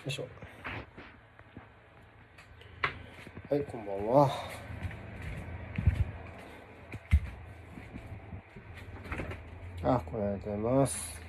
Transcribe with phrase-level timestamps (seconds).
[0.00, 0.26] よいしょ。
[3.50, 4.30] はいこんばんは。
[9.82, 11.20] あこれありがとうございます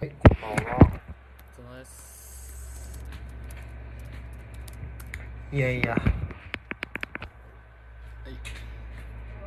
[0.00, 1.00] はいこんばんは
[1.54, 2.90] そのです
[5.51, 5.94] いやいや。
[5.94, 6.02] はい。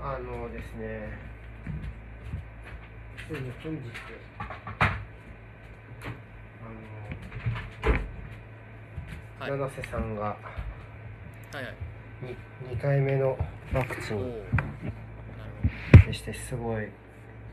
[0.02, 1.10] あのですね、
[3.28, 3.82] ついに本日、
[4.40, 4.86] あ
[7.90, 7.96] の、
[9.42, 9.52] はい。
[9.60, 10.38] 七瀬さんがは
[11.54, 11.66] いはい。
[12.24, 13.38] に 2, 回目の
[13.74, 14.36] ワクチン
[16.06, 16.88] でして、すごい、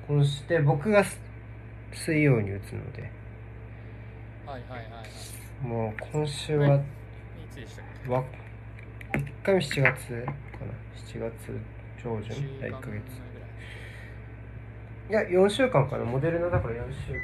[0.06, 1.20] 今週で僕がす
[1.92, 3.11] 水曜に打つので、
[4.47, 5.05] はいはいはいはい。
[5.65, 6.79] いもう今週は、
[7.51, 8.08] つでしたっけ？
[8.08, 8.25] わ1
[9.43, 9.91] 回目7月かな、
[10.95, 11.33] 7月
[12.03, 12.95] 上旬、1週間ヶ月。
[15.09, 15.11] い。
[15.11, 17.19] いや、4週間かな、モデルナだから4週間。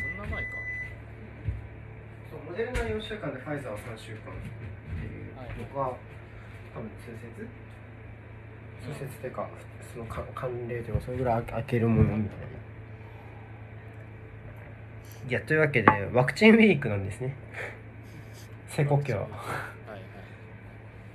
[0.00, 0.48] そんな前か。
[2.30, 4.36] そうモデルナ4週間でファイザーは3週間っ
[4.98, 5.24] ていう
[5.74, 5.94] のが、
[6.74, 7.46] 多分通説？
[8.82, 9.46] 通説っていうか、
[9.92, 12.44] そのか慣例というかそれぐらい開けるものみたいな。
[15.28, 17.36] いやというわけでワクチンウィークなんですね。
[18.68, 19.20] 瀬古家は。
[19.20, 19.40] はいはい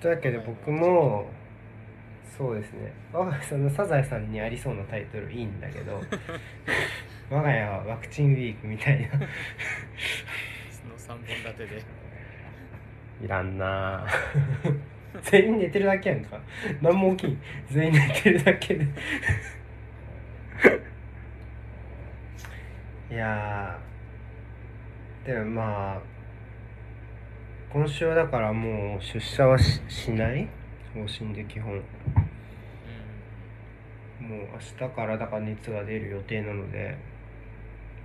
[0.06, 1.26] というわけで僕も
[2.38, 2.94] そうですね。
[3.12, 6.00] 我が家そのサザエさんにありそうなタイトルいいんだけど
[7.32, 9.08] 我が家はワクチンウィークみたいな。
[9.10, 9.18] そ
[10.88, 11.82] の3本立てで。
[13.24, 14.06] いらんな。
[14.64, 14.80] ぁ
[15.24, 16.40] 全員寝てるだけやんか。
[16.84, 17.42] 何も起きん。
[17.72, 18.86] 全員寝てるだけで。
[23.10, 25.34] いやー。
[25.34, 26.15] でもまあ
[27.76, 30.48] 今週はだからもう出社はししない？
[30.94, 31.74] 方針で基本。
[31.76, 31.84] もう
[34.80, 36.98] 明日からだから熱が出る予定なので、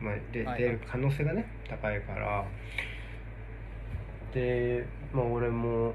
[0.01, 2.45] まあ、で出る可能性がね高いから。
[4.35, 5.95] でまあ俺も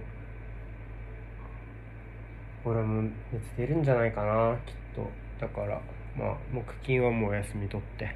[2.64, 5.12] 俺も熱出るんじゃないかなきっと。
[5.38, 5.82] だから
[6.18, 8.16] まあ木金はもうお休み取って、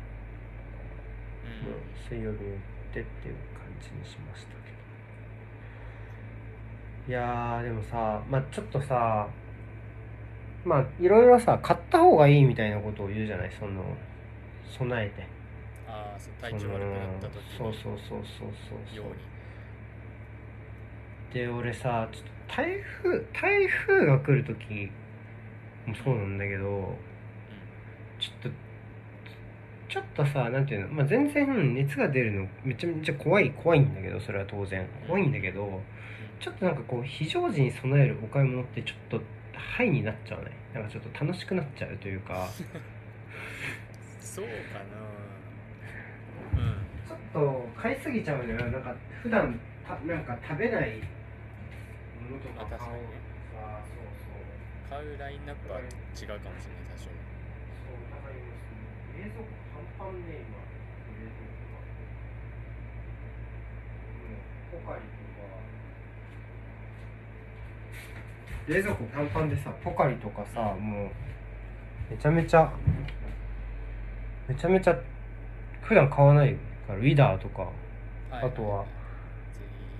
[1.65, 1.69] うん。
[1.69, 4.58] もう水曜日に行ってっていう感じにしました
[7.09, 9.27] いやーでもさまあちょっとさ
[10.63, 13.51] まあいろいろさ買った方がいいみたいなことを言うじゃない？
[13.59, 13.83] その
[14.77, 15.27] 備えて。
[15.87, 17.57] ああそう体調悪くなった時に。
[17.57, 18.49] そうそうそうそうそう
[18.93, 18.95] そう。
[18.95, 19.13] ように。
[21.33, 24.91] で俺さちょっと台風台風が来る時
[25.87, 26.95] もそうなんだけど
[28.19, 28.57] ちょっと
[29.87, 34.87] ちょっとさなんていうの、まあ、全然熱が出るのめちゃめちゃ怖い怖いんだけどそれは当然。
[35.07, 35.81] 怖いんだけど
[36.39, 39.21] ちょっとなんかこう非常時に備えるお買い物ってちょっと
[39.53, 40.51] ハイになっちゃうね。
[40.73, 42.47] なんかちょっと楽しくなっちゃうというか。
[44.21, 46.63] そうかな。
[46.63, 46.75] うん。
[47.07, 48.55] ちょっと買いすぎちゃうのよ。
[48.71, 51.01] なんか普段たなんか食べない
[52.29, 53.09] ものとか買おうあ確かにね。
[53.57, 54.45] あそうそう。
[54.89, 56.39] 買うラインナップは違うかもしれない
[56.93, 58.37] 多少そう、なんか今、
[59.17, 59.49] 冷蔵庫
[59.99, 61.67] パンパンね、今、冷蔵庫。
[61.73, 61.81] が。
[64.13, 65.59] もう、ポカリとか。
[68.69, 71.09] 冷蔵庫パンパンでさ、ポカリとかさ、もう、
[72.11, 72.71] めちゃめちゃ、
[74.47, 74.95] めちゃめちゃ、
[75.81, 76.53] 普段買わない
[76.85, 77.63] から、ウィダーとか、
[78.29, 78.45] はい。
[78.45, 78.85] あとは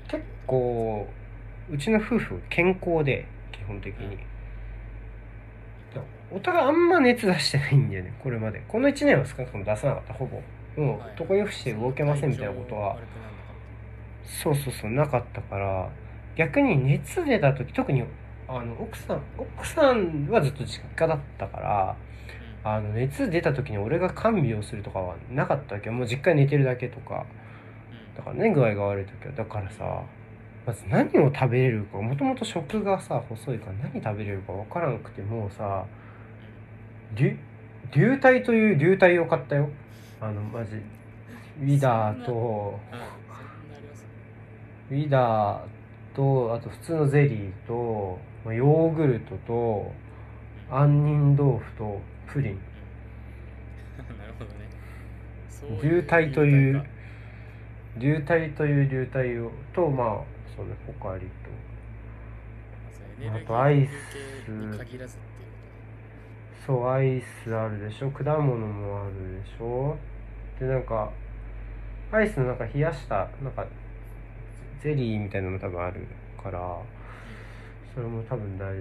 [0.08, 1.08] 結構、
[1.72, 4.20] うちの夫婦健康で、基本的に。
[6.32, 8.62] お互いあんま熱出してないんだよねこれまで。
[8.68, 10.40] この1年は少なくとも出さなかったほぼ。
[10.80, 11.16] もうはい。
[11.20, 12.98] 床に伏して動けませんみたいなことは
[14.24, 15.90] そうそうそうなかったから
[16.36, 18.04] 逆に熱出た時特に
[18.52, 21.96] あの奥さん奥さんはずっと実家だったから
[22.64, 25.94] たあの熱出た時に俺が看病するとかはなかったわけよ。
[25.94, 27.26] もう実家に寝てるだけとか。
[27.92, 28.16] うん。
[28.18, 29.34] だからね具合が悪い時は。
[29.34, 30.04] だからさ
[30.66, 31.98] まず何を食べれるか。
[32.00, 35.86] もともと食がさ細いから何食べれるか分からなくてもうさ
[37.16, 37.38] 流
[37.92, 39.70] 流体という流体を買ったよ。
[40.20, 40.76] あのマジ
[41.62, 42.80] ウィダーと
[44.92, 49.92] ウィダーとあと普通のゼリーとまあヨーグルトと
[50.70, 52.60] 杏仁豆腐とプリン。
[54.18, 54.70] なるほどね。
[55.84, 56.84] 流体という
[57.98, 60.08] 流体という流体をとまあ
[60.56, 61.50] そのポカリと。
[63.36, 63.92] あとアイス。
[66.66, 68.12] そうアイスあるでしょ。
[68.12, 69.98] 果物もあるでしょ。
[70.60, 71.12] でなんか
[72.12, 73.66] アイスのなんか冷やしたなんか
[74.82, 76.08] ゼリーみたいなのも多分ある
[76.42, 76.60] から
[77.94, 78.80] それも多分大ある。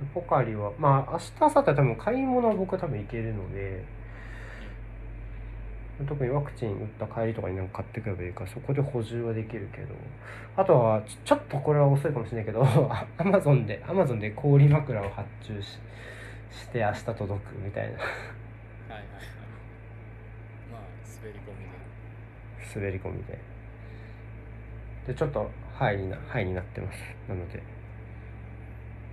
[0.00, 3.84] でポカリはまあ明日明後日多分買い物は僕は多分行けるので
[6.08, 9.94] 特にワクチン打った帰りとかになんか買ってくればいいからそこで補充はできるけど
[10.56, 12.64] あとはちちょっとこれは遅いかもしれないけど
[13.18, 15.78] アマゾンでアマゾンで氷枕を発注し
[16.52, 17.98] して明日届くみたいな。
[17.98, 18.08] はい
[18.90, 19.08] はいはい。
[20.70, 20.80] まあ
[21.22, 22.80] 滑り込みで。
[22.80, 23.38] 滑り込みで。
[25.06, 25.50] でちょっと
[25.82, 26.98] ハイになハイになってます。
[27.28, 27.60] なので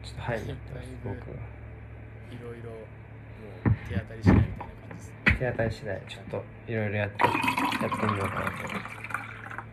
[0.03, 1.17] ちょっとハイになってます僕は。
[2.31, 2.77] いろいろも
[3.65, 5.15] う手当たりしないみたいな感じですね。
[5.39, 8.51] 手当たり次第ちょっといろいろやってやってみようかなと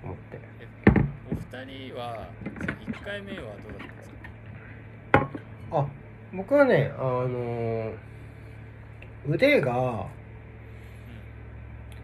[0.04, 0.40] 思って。
[0.40, 0.66] え
[1.30, 2.28] お二人は
[2.60, 4.08] その1回目はどうだったんです
[5.12, 5.78] か？
[5.78, 5.86] あ
[6.32, 7.94] 僕はねあのー
[9.28, 10.06] 腕が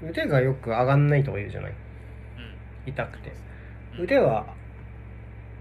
[0.06, 1.70] 腕がよく上がんないとか言うじゃない？
[1.70, 2.90] うんうん。
[2.90, 3.32] 痛くて。
[3.96, 4.04] うん。
[4.04, 4.54] 腕は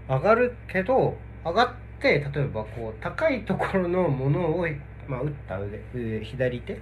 [0.08, 4.66] 上がるけど上がって例えばこう高いところのものを、
[5.06, 6.80] まあ、打った腕左手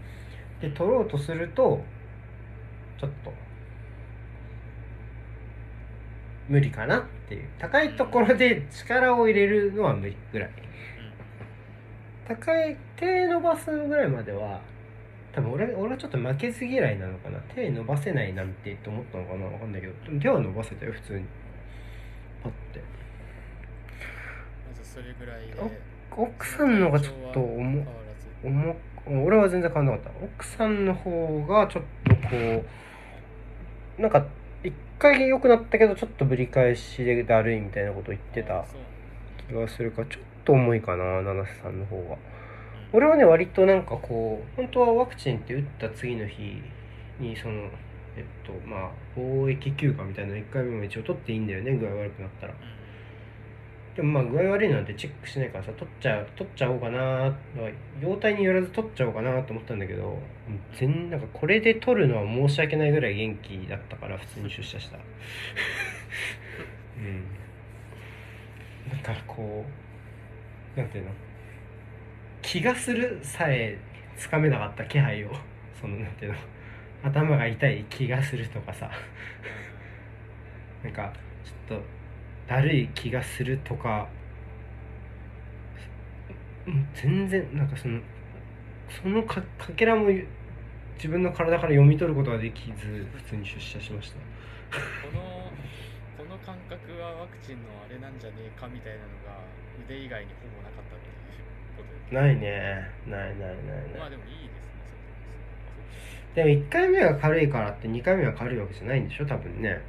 [0.61, 1.83] で取ろうとすると
[2.99, 3.33] ちょっと
[6.49, 7.49] 無理かなっていう。
[7.59, 10.51] 高いところで力を入れるのは無理ぐらい。
[12.27, 14.61] 高い手伸ばすぐらいまでは
[15.33, 17.39] 多分俺俺はちょっと負けず嫌いなのかな。
[17.55, 19.47] 手伸ばせないなんてと思ったのかな。
[19.47, 21.25] わかんないけどでも手は伸ばせたよ普通に。
[22.43, 23.00] パッて。
[25.01, 25.55] それぐらいで
[26.15, 27.87] 奥さんのがちょっと重
[28.45, 28.77] 重
[29.25, 30.25] 俺は全然変わんなかった。
[30.25, 32.65] 奥さんの方がちょっとこ
[33.99, 34.27] うなんか
[34.63, 38.67] 一回良くなったけどちょっとぶり返しでだるいみたいなこと言ってた
[39.49, 42.03] 気がするからちょっと重いかな七瀬さんの方が。
[42.03, 42.19] うん。
[42.93, 46.61] 俺はね割となんかこう本当はワクチンって打った次の日
[47.19, 47.71] にその
[48.17, 52.55] えっとまあ貿易休暇みたいなの1回目も一応取っていいんだよね具合悪くなったら
[54.01, 57.37] でもまあ具合悪いなんてチェックしないからさ取っちゃう取っちゃおうかな
[58.01, 60.19] 容体によらず取っちゃおうかなと思ったんだけど
[60.73, 64.97] 全なんかこれで取るのは申し訳ないぐらい元気だったから普通に出社した。
[66.97, 67.25] うん。
[68.91, 69.67] だからこ
[70.75, 71.11] うなんていうの？
[72.41, 73.77] 気がするさえ
[74.17, 75.33] つかめなかった気配を
[75.79, 76.39] そのなんていうの？
[77.03, 78.91] 頭が痛い気がするとかさ。
[80.83, 81.13] なんか
[81.45, 81.85] ちょっと
[82.51, 84.09] だるい気がするとか
[86.67, 88.01] うん全然なんかその
[88.89, 90.09] そのかかけらも
[90.97, 94.17] 自分の体から読み取ることができず普通に出社しました。
[94.19, 95.53] この
[96.19, 99.41] この感覚はワクチンのあれなんじゃねえかみたいなのが
[99.87, 101.47] 腕以外にほぼなかったっていう
[101.79, 102.91] ことないね。
[103.07, 103.57] ないないない
[103.95, 103.99] ない。
[103.99, 104.71] まあでもいいですね
[106.35, 109.81] でも1回目が軽いからって2回目は軽いわけじゃないんでしょ多分ね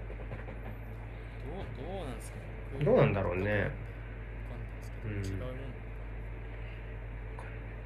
[1.41, 2.37] それどうどうなんですか
[2.83, 3.71] どうなんだろうね。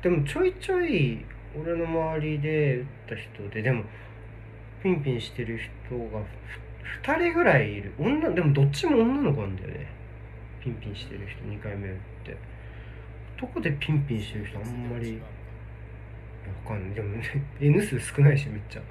[0.02, 1.26] でもちょいちょい
[1.60, 3.84] 俺の周りで打った人ででも
[4.84, 5.58] ピンピンしてる
[5.88, 6.26] 人がふ
[7.10, 7.94] 2人ぐらいいる。
[7.98, 9.88] 女でもどっちも女の子なんだよね。
[10.62, 12.38] ピンピンしてる人2回目打って。
[13.38, 15.20] 男でピンピンしてる人あんまり
[16.66, 16.96] わかんない。
[16.96, 17.24] でもね
[17.60, 18.82] N 数少ないしめっちゃ。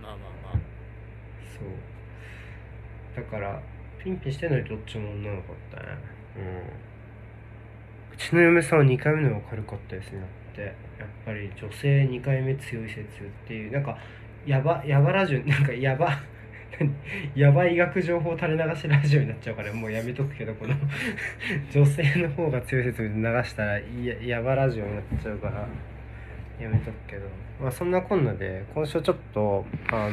[0.00, 0.52] まあまあまあ。
[1.58, 1.66] そう。
[3.16, 3.60] だから
[4.02, 5.98] ピンピンしてないとどっちも女の子だったね。
[6.36, 8.14] うん。
[8.14, 10.20] うちの嫁さんは2回目の方が軽かったですね。
[10.20, 10.92] だって。
[11.02, 13.06] やっぱり女性2回目強い説っ
[13.46, 13.98] ていうなんか
[14.46, 16.16] やばやばラジオなんかやば
[17.34, 20.74] やばい医学情報垂れ流しラジオになっちゃうからもうやめとくけどこの
[21.70, 23.82] 女性の方が強い説流したらや
[24.22, 25.66] やばラジオになっちゃうから
[26.60, 27.26] やめとくけど。
[27.60, 30.10] まあそんなこんなで今週ちょっとあの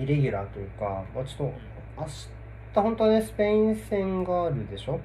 [0.00, 1.52] イレギュラーというか、まあ、ちょっと
[1.98, 2.28] 明日
[2.74, 5.00] 本当はねスペイン戦があるでしょ？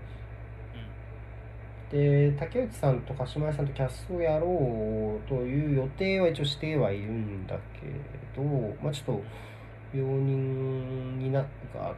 [1.92, 7.86] で竹内さんと鹿島屋さんとキャスをやろうという予定は一応してはいるんだけ
[8.36, 8.44] ど
[8.82, 9.24] まあちょっと
[9.94, 11.48] 病人になが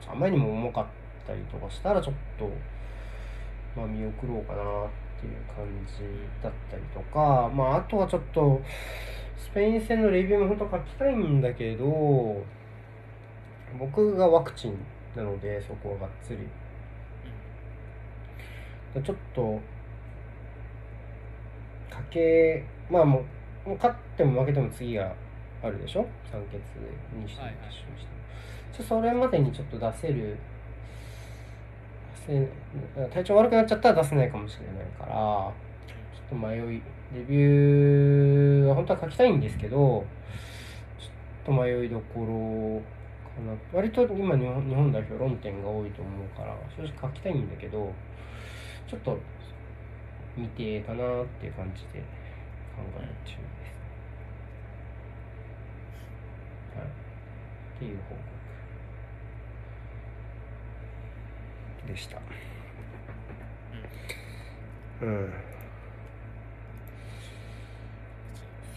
[0.07, 0.85] あまりにも重かっ
[1.25, 2.49] たりとかしたらちょっと
[3.75, 4.63] まあ見送ろうかなっ
[5.21, 6.03] ていう感じ
[6.43, 8.61] だったりとかまああとはちょっと
[9.37, 12.43] スペイン戦のレビューも本当書きたいんだけど
[13.79, 14.77] 僕がワクチン
[15.15, 16.37] なのでそこはがっつり。
[19.03, 19.59] ちょっと
[21.89, 23.25] かけまあも
[23.65, 25.13] うもう勝っても負けても次が
[25.61, 26.05] あるでしょ？
[26.31, 26.53] 酸欠
[27.21, 27.97] にして決勝しても
[28.71, 30.37] ちょそれまでにちょっと出せる
[32.27, 32.47] 出
[32.97, 35.53] せ体調悪くなっちゃったら出せないかもしれないからちょ
[36.27, 36.81] っと迷い
[37.13, 42.81] レビューは本当は書きたいんですけどちょっと迷いどころ
[43.35, 47.93] かな割と今日本日本代表論点が多いと思うから正直書きたいんだけど
[48.87, 49.19] ちょっと
[50.35, 51.99] 未定かなっていう感じで
[52.75, 53.37] 考え中です、
[56.77, 58.35] はい、っていう報告
[61.87, 62.19] でした。
[65.01, 65.33] うん。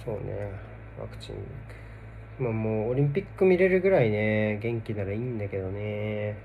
[0.04, 0.50] そうね。
[1.00, 1.36] ワクチン
[2.38, 6.37] まあもうオリンピック見れるぐらいね元気ならいいんだけどね。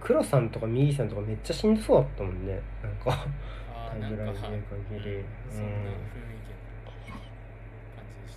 [0.00, 2.60] 黒さんとかミーさんとかめっちゃしんどそうだったもんね。
[2.82, 3.26] なんか
[3.74, 4.50] あタイムラインで限り。
[4.50, 4.64] うん。
[4.98, 6.56] そんな雰囲気の
[7.94, 8.36] 感じでし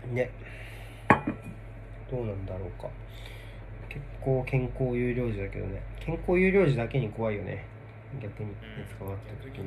[0.00, 0.14] たね。
[0.14, 0.30] ね。
[2.10, 2.88] どうなんだろうか。
[3.88, 5.82] 結構健康有料児だけどね。
[6.00, 7.64] 健康有料児だけに怖いよね。
[8.20, 9.64] 逆に熱が上がった時の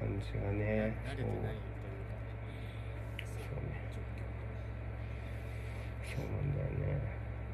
[0.00, 0.94] 感じがね。
[1.06, 1.58] 慣れてないというか。
[3.36, 3.77] そうね
[6.18, 7.00] そうなんだよね。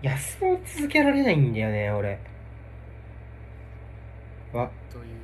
[0.02, 2.18] 休み続けられないんだよね俺。
[4.52, 4.70] わ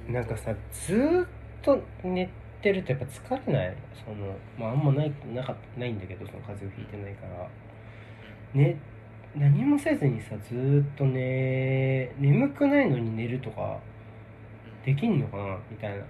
[0.09, 1.29] なんかさずーっ
[1.63, 2.29] と寝
[2.61, 3.77] てるとやっぱ疲れない？
[4.05, 7.49] そのまああんまないなかないんだけどその風邪をひいてないから。
[8.55, 8.77] ね
[9.37, 13.79] 何もせずにさずーっとね眠くないのに寝るとか
[14.85, 15.57] できんのかな？
[15.71, 15.99] みたいな。
[15.99, 16.05] 難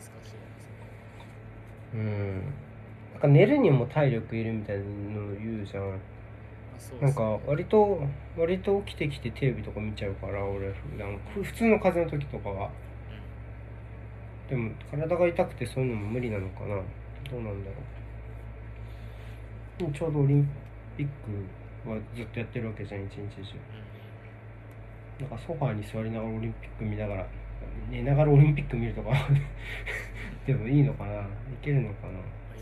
[0.00, 0.38] しいですね
[1.94, 2.54] うん
[3.14, 4.88] なんか寝るにも体力いるみたいなの
[5.36, 5.98] 言うじゃん。
[7.00, 8.02] なんか割と
[8.36, 12.70] 割と起きてきてテレビとか見ちゃうから俺普段ふ普通の風邪の時とかは。
[14.50, 16.82] でも体が痛くてそういうのも無理なのかな。
[17.30, 17.76] どうなんだろ
[19.88, 19.92] う。
[19.92, 20.46] ちょうどオリン
[20.96, 21.12] ピック
[21.88, 23.58] はずっとやってるわけじゃん一日中。
[25.20, 27.26] なんかソファーに座りながらオリンピック見ながら
[27.88, 29.10] 寝ながらオリンピック見るとか
[30.46, 31.22] でもいいのかな。
[31.22, 31.26] い
[31.62, 32.18] けるのかな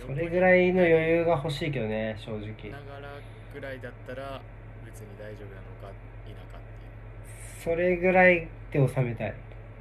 [0.07, 2.41] それぐらいの余裕が欲しいけどね正直。
[2.71, 3.21] ながら
[3.55, 4.43] ぐらいだったら
[4.85, 5.93] 別に大丈夫なのか
[6.27, 7.77] 否かっていう。
[7.77, 9.35] それぐらいで収めたい。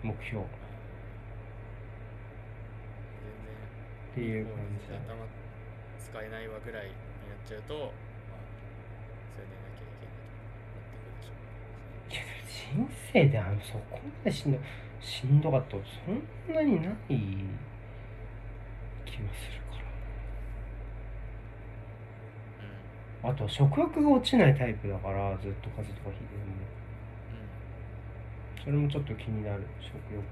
[0.03, 0.43] 目標。
[0.43, 0.47] っ
[4.15, 5.25] 全然ていう感じ頭
[5.99, 6.95] 使えないわぐらいにな
[7.35, 7.89] っちゃうと、まあ、
[9.35, 12.13] それでなきゃいけないとなってくるでしょう。
[12.13, 14.59] いや人生であのそこまでしんど
[14.99, 15.77] しんどかったそ
[16.11, 16.21] ん
[16.53, 16.93] なにない
[19.05, 19.85] 気がするから
[23.23, 26.45] あと食欲が落ちないタイプだからずっと風邪とかひいてるの。
[26.47, 26.65] も
[28.63, 30.23] それもちょっと気になる食欲。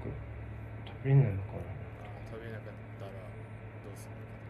[0.86, 1.60] 食べれないのかうん、
[2.02, 4.40] あー食べなかったらどうするのかな。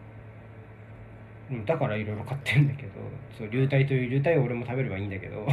[1.50, 2.90] うんだからいろいろ買ってるんだけど
[3.36, 5.46] そう流体という流体を俺も食べればいいんだけど。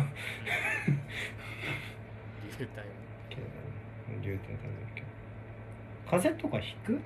[2.60, 2.86] 流体
[4.22, 5.08] 流体食べるけど。
[6.10, 6.94] 風邪とかひく？
[6.94, 7.02] うーん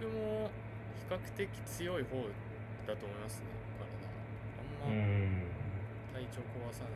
[0.00, 0.50] 僕も
[0.96, 2.16] 比較的強い方
[2.86, 3.46] だと思いますね
[4.84, 5.02] 体あんまうん。
[6.12, 6.92] 体調壊さない。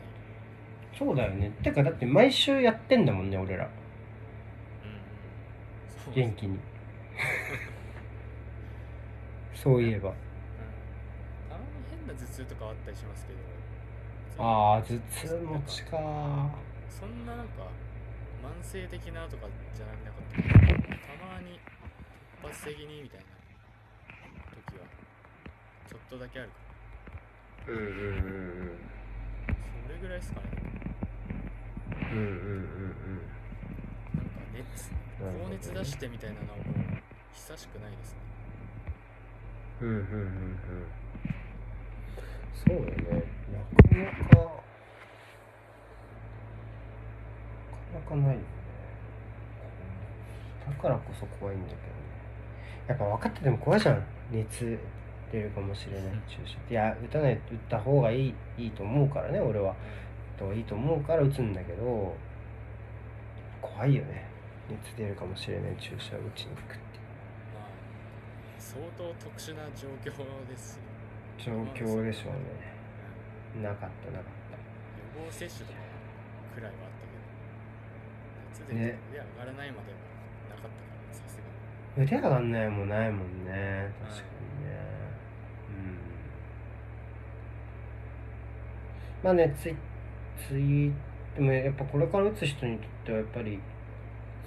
[0.97, 1.51] そうだよね。
[1.63, 3.69] てかだって毎週やってんだもんね俺ら。
[6.07, 6.57] うん元気に。
[9.53, 10.09] そういえば。
[10.09, 10.15] うん。
[11.49, 13.39] たまに変な頭痛とかあったりしますけど。
[14.39, 14.99] ああ頭痛
[15.35, 15.97] 持ちか
[16.89, 17.63] そんななんか
[18.43, 20.47] 慢性的なとかじゃなかったた
[21.25, 21.59] まに
[22.43, 23.25] 突発的にみたいな
[25.87, 26.55] ちょっとだけあるか。
[27.67, 28.77] うんうんうん
[29.47, 29.55] ら
[29.87, 30.47] それぐらいですかね。
[32.11, 33.21] うんうんうん
[34.15, 34.91] なんか熱
[35.21, 35.57] なるほどね。
[35.63, 36.65] 高熱出してみたいなのはもう
[37.33, 38.19] 久しくないですね。
[39.81, 40.87] うんうんうんうんうん。
[42.53, 43.23] そうだね。
[43.53, 44.57] なかなかなか
[47.93, 48.43] なかないよね。
[50.67, 51.87] だからこそ怖いんだけどね。
[52.87, 54.03] やっぱ分かってても怖いじゃん。
[54.31, 54.77] 熱
[55.31, 56.57] 出るかもしれない注射。
[56.69, 59.71] いや打たない打った方がいいいいと思うからね俺は。
[59.71, 59.75] 打っ
[60.39, 62.15] た方がいいと思うから打つんだけど
[63.61, 64.25] 怖いよね。
[64.69, 66.99] 熱出るかもしれない注射を打ちに行くって。
[67.55, 67.69] まあ
[68.59, 70.11] 相当特殊な状況
[70.47, 70.81] ですよ。
[71.37, 73.63] 状況でしょうね。
[73.63, 74.31] なかったなかっ
[75.17, 75.79] 予防接種とか
[76.53, 78.75] くらいはあったけど。
[78.75, 78.99] 熱でね。
[79.09, 79.97] 腕上がらないまでは
[80.49, 80.71] なかったか
[81.07, 81.43] らさすが
[82.03, 82.07] に。
[82.07, 83.91] た腕上がんないもんないもんね。
[84.03, 84.23] 確か
[84.61, 84.77] にね
[85.69, 85.97] うん
[89.23, 89.75] まあねツイ
[90.47, 90.91] ツイ
[91.35, 93.59] でもやっぱこれから打つ人にとってはやっぱり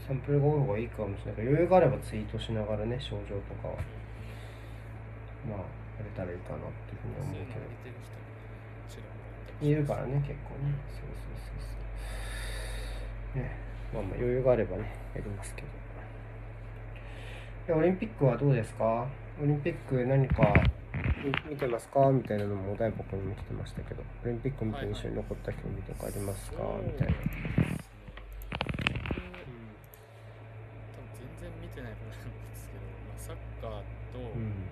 [0.07, 1.35] サンプルが多い方がいいかもしれない。
[1.37, 3.75] から余裕があればツイートしながらね症状とかは
[5.49, 5.59] まあ
[5.99, 7.61] やれたらいいかなっていうふうに思うけど。
[9.63, 10.73] いるからね結構ね。
[10.89, 11.69] そうそうそう
[13.35, 13.43] そう。
[13.43, 13.55] ね。
[13.93, 14.85] まあまあ余裕があればね
[15.15, 15.63] やりますけ
[17.69, 17.75] ど。
[17.77, 19.07] オリンピックはどうですか？
[19.41, 20.55] オリンピック何か
[21.23, 22.11] 見見てますか？
[22.11, 27.21] みたいなのもお台箱にも来てましたけどオリンピック見て印象に残った競技とかありますか、みたいな、全
[31.41, 33.85] 然見てないからなんですけど、まあ、サッカー
[34.17, 34.65] とうん。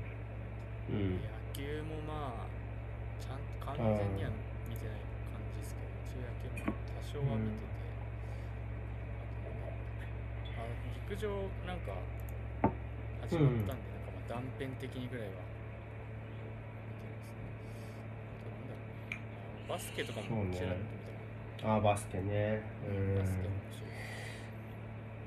[0.89, 1.21] うん。
[1.21, 2.49] 野球もまあ
[3.21, 4.31] ちゃんと完全には
[4.71, 7.77] 見てない感じですけど一応野球も多少は見てて、
[10.57, 10.65] あ
[11.11, 11.29] 陸上
[11.67, 11.93] なんか
[13.29, 17.11] 始まったんで、なんかまあ断片的にぐらいは見てますね
[18.39, 20.83] あとなんだろうあバスケとかもちらっと見
[21.59, 22.63] たかああバスケね。
[22.89, 23.15] うん。
[23.17, 23.49] なバスケ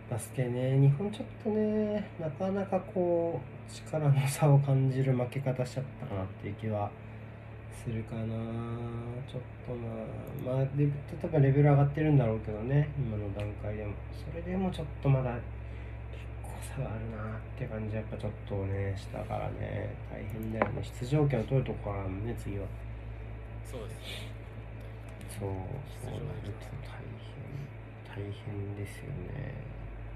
[0.10, 0.79] バスケね。
[0.79, 6.89] 日本ちょっとねなかなかこう力の差を感じる負け方しちゃったかなっていう気は
[7.83, 8.25] するかな。
[9.29, 9.74] ちょっと
[10.45, 10.91] なまあで例
[11.24, 12.89] えばレベル上がってるんだろうけどね。
[12.98, 13.93] 今の段階でも。
[14.12, 15.41] それでもちょっとまだ結
[16.43, 19.95] 構差があるなって感じやっぱちょっとねしたからね。
[20.12, 20.83] 大変だよね。
[21.00, 22.65] 出場権を取るとこからね次は
[23.65, 24.32] そうですね
[25.39, 25.50] そう。
[26.01, 26.12] そう。
[26.12, 27.41] なると大変
[28.08, 29.53] 大変ですよね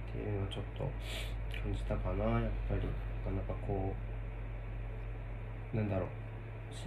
[0.10, 0.42] っていう。
[0.42, 0.84] のをちょっと
[1.64, 3.94] 感じたかなやっぱりなかなかこ
[5.74, 5.78] う。
[5.78, 6.10] なんだろう。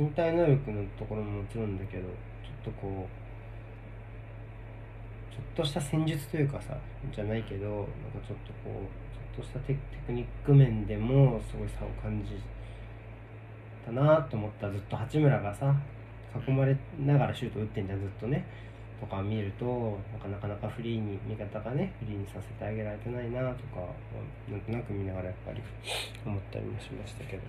[0.03, 3.11] 身体能力のところももちろんだけどちょっとこう。
[5.35, 6.49] ちょっとした戦術という。
[6.49, 6.77] かさ
[7.15, 7.88] じゃないけどなんか
[8.27, 8.87] ちょっとこう。
[9.37, 12.33] ちょっとしたテテクニック面でもすごい差を感じ
[13.87, 15.73] たなと思ったらずっと八村がさ
[16.35, 18.45] 囲まれながらシュート打ってんじゃんずっとね。
[19.01, 23.87] とか見るとなんかなかなかフリーに味方がねフリーにさせてあげられてないなとか
[24.51, 25.63] なんとなく見ながらやっぱり
[26.27, 27.43] 思ったりもしましたけど。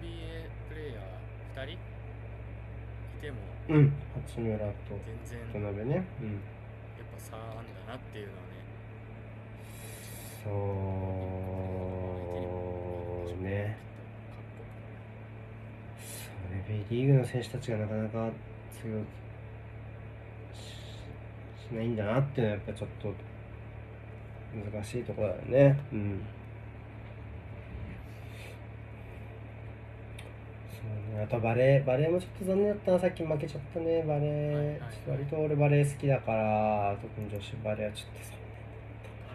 [0.00, 1.74] NBA プレイヤー2人？
[1.74, 1.78] い
[3.20, 3.36] ても
[3.68, 3.92] うん。
[4.14, 4.64] 八村と
[5.04, 6.06] 全然渡辺ね。
[6.20, 6.28] うん。
[6.30, 6.38] や
[7.02, 8.46] っぱ差あんだなっていうのはね。
[10.44, 10.50] そ
[13.34, 13.76] うね
[15.98, 18.30] そうね B リーグの選手たちがなかなか
[18.70, 19.00] 通用
[20.54, 20.76] し
[21.68, 23.12] しないんだなっていうのはやっぱちょっと
[24.72, 25.80] 難しいところだよね。
[25.92, 26.22] うん。
[30.70, 31.24] そうね。
[31.24, 32.98] あとバレーバレーもちょっと残念だったな。
[32.98, 34.04] さっき負けちゃったね。
[34.06, 34.78] バレー、はいはいはい。
[34.78, 38.38] ちょっと割と俺バレー好きだから特に女子バレーはちょっと残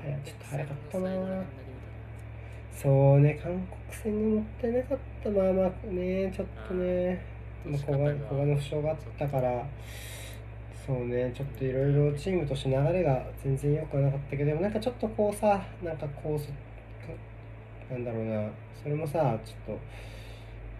[0.06, 1.44] 念だった早ちょっと早かったな
[2.72, 7.24] そうね、韓国戦にもったいなかった、まあまあね、ちょっとね、
[7.66, 8.92] まあ、古賀の負傷が。
[8.92, 9.66] あったから、
[10.86, 18.50] そうね、ちょっといろいろチームとして流れが全然良くはなかったけど、でもなんかちょっとこうさ、なんかこうなんだろうな、
[18.82, 19.78] それもさ、ちょっ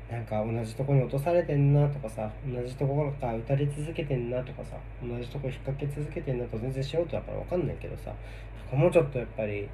[0.10, 8.14] と、なんか同じとこに落とされてんなとかさ、同じところから打たれ続けてんなとかさ、同じとこ引っ掛け続けてんなと全然素人だから分かんないけどさ、
[8.76, 9.70] もうちょっとやっぱり、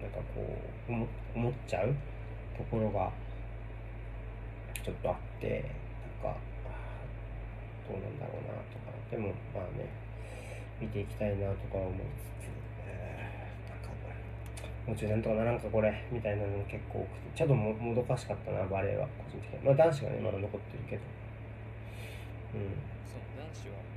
[0.00, 0.46] なんかこ
[0.88, 1.94] う思思っちゃう
[2.56, 3.10] ところが
[4.82, 5.64] ちょっとあって
[6.22, 6.36] か
[7.88, 9.88] どうなんだろうなとかでもまあね
[10.80, 12.50] 見ていきたいなとか思いつつ、
[12.86, 13.88] えーなんか
[14.86, 19.64] もうちょいなんとかならんかこれみたいなのも結構多くてちょっとももどかしかったなバレーは個人的に。
[19.64, 21.02] まあ男子がねまだ残ってるけど。
[22.54, 22.74] うん。
[23.04, 23.88] そう男子は。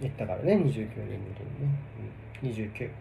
[0.00, 1.78] 行ったからね29年ぶりにね、
[2.42, 2.94] うん、29はいはいはい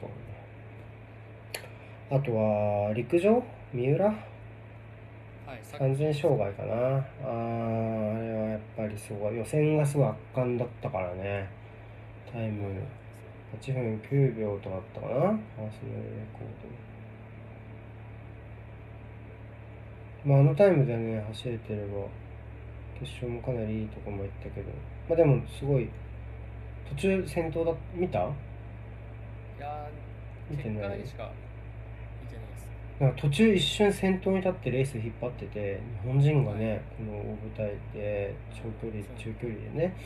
[0.00, 0.14] そうね。
[2.10, 3.42] あとは、陸上？
[3.72, 4.12] 三浦？
[5.78, 6.74] 完全障害かな。
[6.74, 9.36] あーあれはやっぱりすごい。
[9.36, 11.48] 予選がすごい圧巻だったからね。
[12.30, 12.66] タイム
[13.60, 15.14] 8分9秒とかだったかな。
[15.14, 15.40] パーソナルレ
[16.32, 16.42] コー
[20.24, 20.30] ド。
[20.30, 22.06] まあ、あのタイムでね、走れてれば、
[22.98, 24.70] 決勝もかなりいいとこも行ったけど。
[25.08, 25.88] まあでも、すごい、
[26.88, 28.18] 途中先頭だ、見た？
[28.18, 28.22] い
[29.60, 29.88] や
[30.50, 30.82] 見てない？
[30.82, 31.30] 果だけしか
[33.00, 39.96] なんか途中一瞬先頭に立ってレース引っ張ってて日本人がねこの大舞台で長距離中距離でね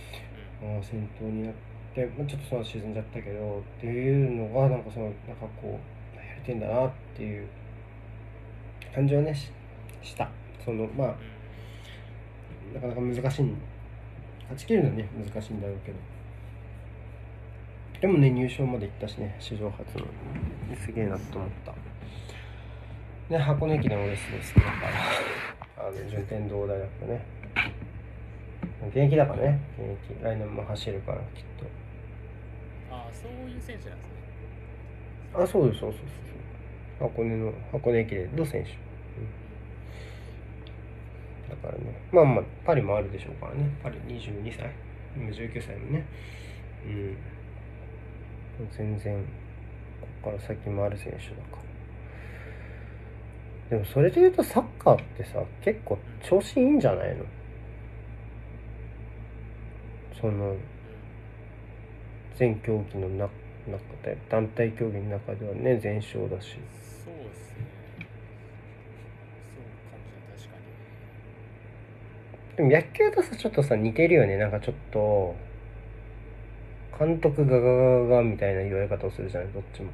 [0.63, 1.55] あー先頭になっ
[1.93, 5.81] て、まあ、ちょっとその沈んじゃったけどっていうのがなんかそのなんかこ
[6.15, 7.49] うやれてんだなっていう
[8.95, 9.51] 感じはねし
[10.01, 10.31] した。
[10.65, 11.15] そのまあ
[12.73, 13.23] なかなか難しい。
[14.45, 15.99] 勝ち切るのはね難しいんだろうけど。
[18.03, 20.07] でもね入賞まで行ったしね史上初の。
[20.81, 21.73] すげえなと思った
[23.31, 25.89] ね箱根駅伝俺すごい好きだから。
[25.89, 27.25] あの順天堂大学ね。
[28.89, 30.23] 現役だからね現役。
[30.23, 31.25] 来年も走るからきっ
[32.91, 34.15] ああそういう選手なんですね。
[35.33, 36.09] とあそうですそうそうそう
[36.99, 38.77] そう箱根の箱根駅伝の選手、うん。
[41.51, 43.71] だからねまあまあパリもあるでしょうからね。
[43.83, 44.71] パリ22歳。
[45.17, 46.05] 今19歳もね。
[46.87, 47.17] うん。
[48.71, 49.25] 全然
[50.01, 51.74] ここから先もある選手だから
[53.71, 57.25] でもそれで言うとサッカーってさ結構調子いいんじゃないの？
[60.21, 60.57] その
[62.37, 63.31] 全競技の中
[63.67, 66.59] 中で団体競技の中ではね全勝だし。
[67.05, 67.67] そうですね。
[69.55, 70.03] そうかも
[70.37, 70.57] 確か
[72.63, 72.69] に。
[72.69, 74.37] でも野球とさちょっとさ似てるよね。
[74.37, 75.35] なんかちょっと
[76.99, 79.91] 監督がガガガガみたいな言われ方をするじゃないどっちも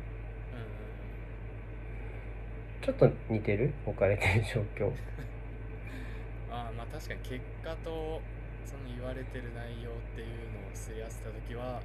[2.91, 3.73] ちょっと似てる？
[3.87, 4.91] 置かれてる状況。
[6.51, 8.21] ああまあ確かに結果と
[8.65, 11.81] その言われてる内容っていうのをすり合わせた時は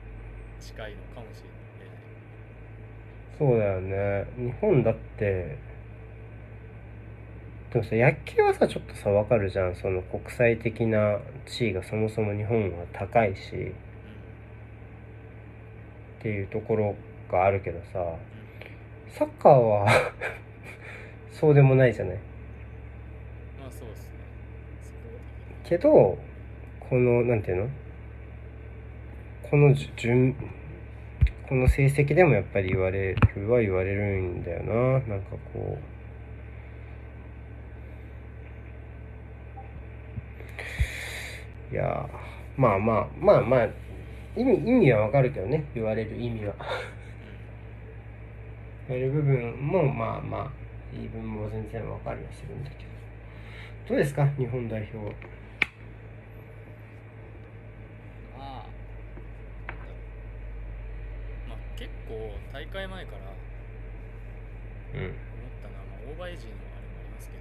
[0.59, 1.55] 近いのかもしれない
[3.37, 4.25] そうだよね。
[4.37, 5.57] 日本だって
[7.71, 9.75] でもさ野球はさちょっとさわかるじゃん。
[9.75, 13.73] その国際的な地位がそもそも日本は高いし。
[16.19, 16.95] っていうところ
[17.29, 18.17] があるけどさ。
[19.09, 19.87] サッカーは
[21.39, 22.15] そうでもないじゃない。
[23.59, 24.09] まあそうですね。
[25.65, 26.17] けど
[26.79, 27.69] このなんていうの？
[29.49, 30.33] この順
[31.47, 34.73] この成績でもやっぱり言われるは言われるんだよな。
[35.07, 35.77] なんかこ
[41.71, 41.73] う。
[41.73, 43.67] いやーまあまあまあまあ
[44.37, 45.65] 意味意味はわかるけどね。
[45.75, 46.53] 言われる意味は。
[48.87, 50.64] 言われる部分もまあまあ
[50.95, 52.89] 言い分も全然わかりはするんだけど。
[53.89, 54.25] どうですか？
[54.37, 54.97] 日本代表。
[58.37, 58.65] まあ。
[61.47, 63.17] まあ結構大会前から
[64.95, 65.05] うん。
[65.05, 65.13] 思っ
[65.61, 67.35] たのは、まあ、オーバーエイジのあれもありますけ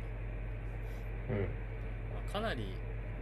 [1.33, 1.47] ど、うん。
[2.12, 2.75] まあ、かなり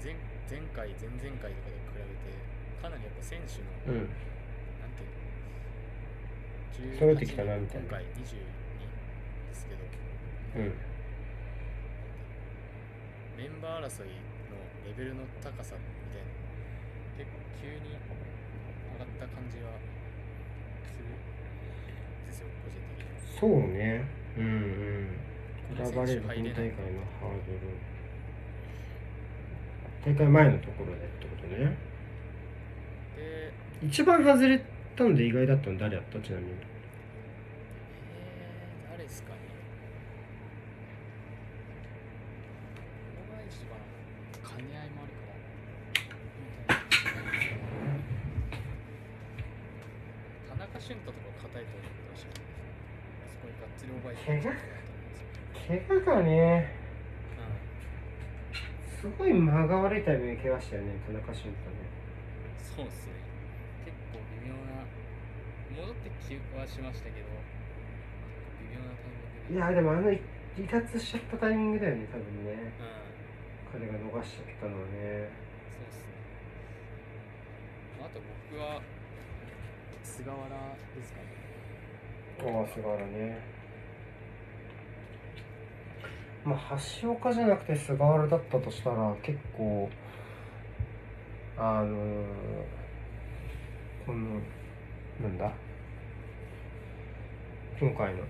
[0.02, 0.16] 前
[0.48, 2.34] 前回前々回とかで比べて
[2.80, 4.08] かなりやっぱ選手の、うん。
[4.08, 5.06] なんてい
[6.88, 6.98] うの？
[6.98, 7.86] 揃えてきたなみたいな。
[7.86, 8.42] 今回22ですけど、
[10.56, 10.72] うん。
[13.36, 14.08] メンバー争い
[14.50, 16.28] のレベルの高さみたいな
[17.18, 19.72] 結構急に上がった感じは
[20.84, 21.16] するん
[22.26, 23.40] ですよ個人的には。
[23.40, 24.04] そうね。
[24.36, 24.44] うん。
[24.44, 25.18] うん
[25.74, 27.58] 選ばれる大会のハードル。
[30.04, 31.76] 大会前のところでってことね。
[33.16, 33.52] で
[33.86, 34.62] 一番外れ
[34.94, 36.20] たので意外だったの誰だった？
[36.20, 39.38] ちなみにえー、誰ですかね
[43.16, 43.80] ここが一番
[44.58, 45.22] 兼ね合いもあるか
[46.74, 46.84] ら
[50.50, 52.44] 田中俊太とか硬いと思ってましたけど
[53.24, 54.48] あそこにがっつりオーバーエイジ
[55.62, 56.68] 怪我だったんですよ怪我がね
[57.38, 61.88] うんすごい間が悪いタイミングで怪我したよね田中俊太ね。
[62.58, 63.12] そうっすね。
[63.84, 64.84] 結構微妙な
[65.74, 67.28] 戻ってきはしましたけど
[68.60, 69.56] 微妙なタイミングで。
[69.56, 72.72] いやでもあの離脱しちゃったタイミングだよね多分ね。
[73.72, 73.80] うん。
[73.80, 75.32] 彼が逃しちゃったのはね。
[75.72, 76.12] そうっすね。
[78.00, 78.20] あと
[78.50, 78.80] 僕は
[80.04, 81.26] 菅原ですかね。
[82.40, 83.61] ああ菅原ね
[86.44, 89.88] まあ橋岡じゃなくて菅原だったとしたら結構
[91.56, 92.24] あのー
[94.04, 94.40] この
[95.20, 95.52] なんだ？
[97.78, 98.24] 今回の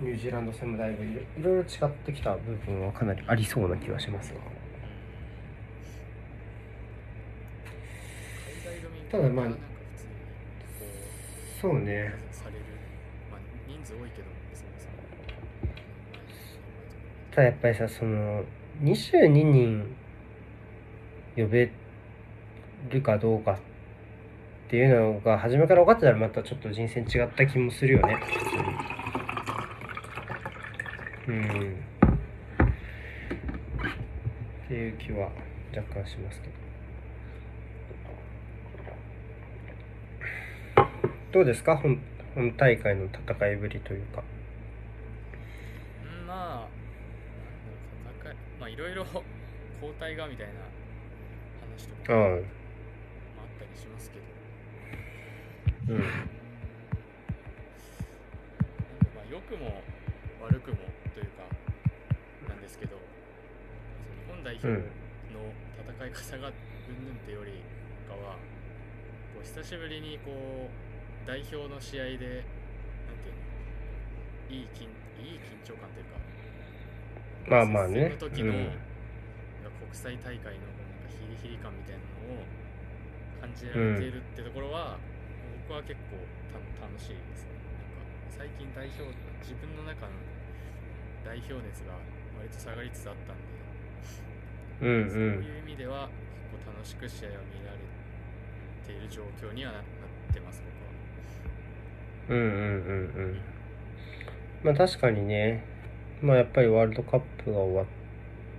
[0.00, 4.40] ニュージーランド戦もだいぶいろいろ違ってきた部分はかなりありそうな気はしますが
[9.10, 9.46] ただまあ
[11.60, 12.64] そうねされる、
[13.30, 14.92] まあ、人数多いけどそもそも
[17.30, 18.42] ただやっぱりさその
[18.82, 19.96] 22人
[21.36, 21.70] 呼べ
[22.90, 23.58] るかどうかっ
[24.70, 28.16] ていうのが初めから分かってたらまたちょっと人選違った気もするよね。
[31.28, 31.76] うん。
[34.64, 35.30] っていう気は
[35.76, 36.54] 若干しますけど。
[41.32, 41.76] どうですか？
[41.76, 42.00] 本
[42.34, 44.22] 本大会の戦いぶりというか
[46.20, 46.68] うんまあ
[48.04, 49.04] なんだろう戦いろいろ
[49.82, 50.54] 交代がみたいな
[51.60, 52.40] 話とかもあっ
[53.58, 55.94] たりしますけど。
[55.94, 56.00] うん。
[56.00, 56.16] なんか
[59.16, 59.82] まあ良くも
[60.42, 60.76] 悪くも
[61.14, 61.42] というか
[62.48, 64.76] なんですけど日本代表の
[65.98, 67.62] 戦い方がうんぬんってより
[68.08, 68.34] かは
[69.34, 72.42] こう久しぶりにこう代表の試合でなんていう
[74.50, 74.84] のいい緊
[75.22, 76.29] いい緊張感というか
[77.50, 78.14] まあまあね。
[78.14, 78.64] 接戦の時の、うん。
[78.64, 82.46] なんかこう際大会のなんかヒリヒリ感みたいなのを
[83.42, 85.02] 感じられているってところは、
[85.66, 86.22] 僕は結構
[86.54, 87.50] た楽しいです。
[87.50, 87.58] ね
[88.30, 89.02] なんか最近代表
[89.42, 90.14] 自分の中の
[91.26, 91.98] 代表熱が
[92.38, 93.42] 割と下がりつつあったんで、
[94.80, 96.08] うんうそういうん意味では
[96.54, 97.78] 結構楽しく試合を見られ
[98.86, 99.84] ている状況にはななっ
[100.32, 100.62] てます
[102.28, 102.38] 僕は。
[102.38, 103.40] うんうんうんうん。
[104.62, 105.64] まあ確かにね
[106.22, 107.86] まあやっぱりワールドカップが終わっ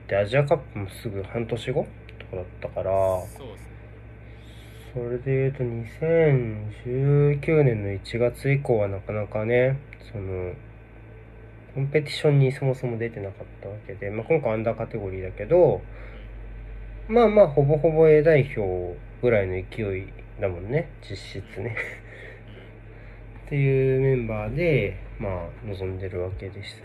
[0.08, 1.88] てアジアカップもすぐ半年後？
[2.20, 2.92] とかだったから。
[2.92, 3.72] そうですね。
[4.94, 9.80] それで言うと2019年の1月以降はなかなかね
[10.12, 10.54] その
[11.74, 15.82] コンペティションにそもそも出てなかったわけで、まあ、今回アンダーカテゴリーだけど
[17.08, 20.08] まあまあほぼほぼ A 代表ぐらいの勢い
[20.42, 21.78] だもんね実質ね。
[23.48, 26.84] っていうメンバーでまあ臨んでるわけでした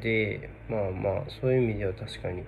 [0.00, 2.42] でまあまあそういう意味では確かに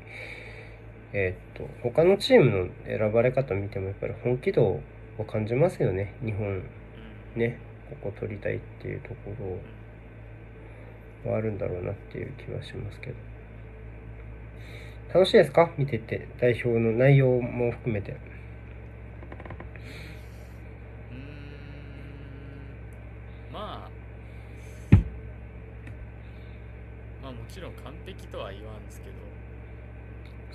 [1.12, 4.80] えーっと他のチームの選ばれ方見てもやっぱり本気度を
[5.24, 6.14] 感じますよね。
[6.24, 6.62] 日本
[7.36, 7.58] ね
[7.90, 9.14] ここ取りたいっていうとこ
[11.24, 13.16] ろはあるんだろうなっていう気はしますけど。
[15.14, 15.70] 楽しいですか？
[15.76, 16.26] 見てて。
[16.40, 18.16] 代表の内容も含めて。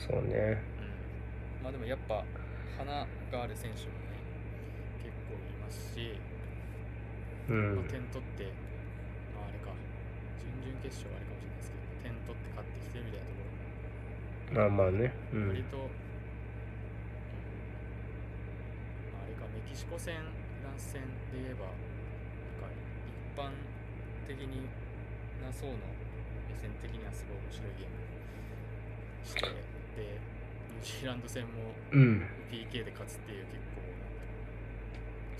[0.09, 0.63] そうね。
[1.59, 2.23] うん、まあでもやっぱ
[2.77, 4.15] 花がある選手もね
[5.03, 6.15] 結構いますし、
[7.49, 7.75] うん。
[7.75, 8.43] まあ、点取って、
[9.35, 9.75] まあ、あれか。
[10.39, 14.71] 準々決勝はあれかもしれないですけど点取って勝ってきてるみたいなところも。
[14.71, 15.11] まあまあね。
[15.35, 15.51] うん。
[15.51, 15.91] 割と、うん。
[19.11, 21.03] まあ、あれかメキシコ戦フランス戦
[21.35, 21.75] で言えばな
[22.63, 23.51] んか一般
[24.23, 24.71] 的に
[25.43, 25.83] なそうの
[26.47, 27.99] 目線的にはすごい面白いゲーム
[29.27, 31.49] してでニュージーランド戦も
[31.91, 32.25] うん。
[32.51, 33.57] PK で勝つっていう結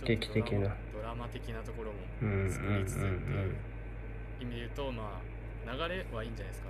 [0.02, 1.98] 構劇的なドラマ的なところも
[2.50, 3.20] 作りつつってうんいう
[4.42, 5.22] 意味で言うとま
[5.66, 6.68] あ流れはいいんじゃないですか？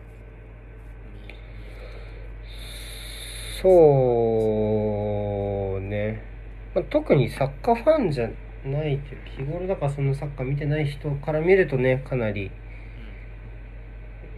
[3.62, 6.23] そうね、
[6.76, 8.30] まあ、特にサッカーファンじゃ
[8.65, 12.52] ないっていう日頃だからそのサッカー見てない人から見るとねかなり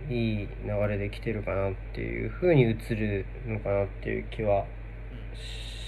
[0.10, 4.66] いい流れで来てるかなっていう風に映るのかなっていう気は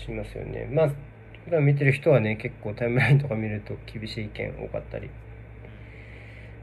[0.06, 0.70] しますよね。
[0.72, 0.90] まあ
[1.46, 5.10] 普段見てる人はね結構タイムラインとか見ると厳しい意見多かったり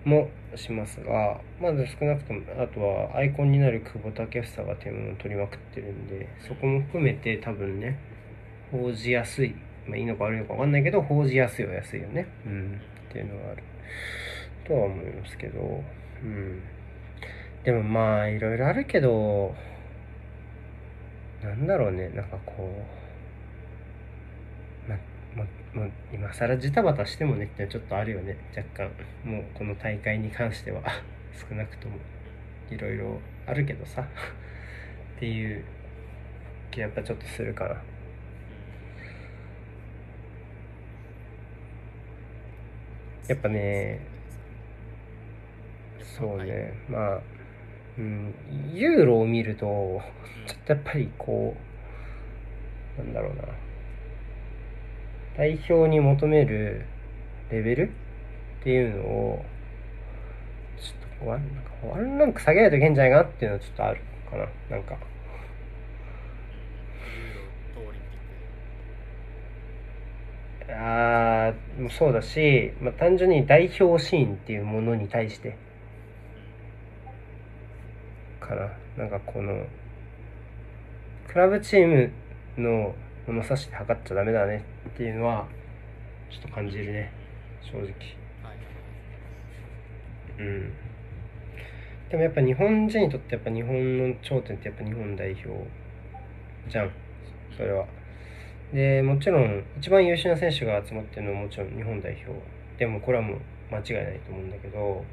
[0.04, 7.98] もしますがまず少なくともあとはアイコンになる久保建英が点を取りまくってるんでそこも含めて多分ね
[8.70, 9.54] 報じやすい。
[9.86, 12.28] まあいいのか悪いのか分かんないけど報じやすいは安いよね。
[12.46, 12.80] うん。
[13.08, 13.62] っていうのがある。
[14.66, 15.82] とは思いますけど。
[16.22, 16.62] うん。
[17.64, 19.54] でもまあいろいろあるけど
[21.42, 22.08] なんだろうね。
[22.10, 22.68] なんかこ
[24.86, 24.96] うま
[25.36, 28.36] まま今更ジタバタしてもねってちょっとあるよね。
[28.56, 28.90] 若干。
[29.24, 30.82] もうこの大会に関しては。
[31.48, 31.96] 少なくとも
[32.70, 34.02] いろいろあるけどさ。
[34.02, 35.64] っていう
[36.70, 37.82] 気やっぱちょっとするかな
[43.28, 44.00] やっぱね
[46.00, 46.72] そうね。
[46.88, 47.37] まあ
[47.98, 48.34] うん
[48.74, 49.66] ユーロを見ると
[50.46, 51.56] ちょっとやっぱりこ
[52.98, 53.42] うなんだろうな。
[55.36, 56.84] 代表に求める
[57.50, 57.90] レベル
[58.60, 59.44] っていうのを
[60.80, 64.48] ちょっとワンなんかワンランク下げないといけんじゃないかなっていうのはちょっとあるかな。
[64.70, 64.96] なんか。
[70.70, 75.56] あーもうそうだし、まあ、単純に代表シーンっていうものに対して
[78.48, 79.66] かななんかこの
[81.28, 82.10] クラブチーム
[82.56, 82.94] の
[83.26, 85.46] 物差しで測っちゃダメだねっていうのは
[86.30, 87.12] ちょっと感じるね
[87.62, 87.84] 正直。
[87.84, 87.94] はい。
[90.38, 90.72] うん。
[92.10, 95.48] でもやっぱ日本人にとってやっぱ日本の頂点ってやっぱ日本代表
[96.70, 96.90] じゃん
[97.54, 97.84] それは。
[98.72, 102.40] でもちろん一番優秀な選手が集まってるのはもちろん日本代表。
[102.78, 103.38] でもこれはもう
[103.70, 105.04] 間違いないと思うんだけど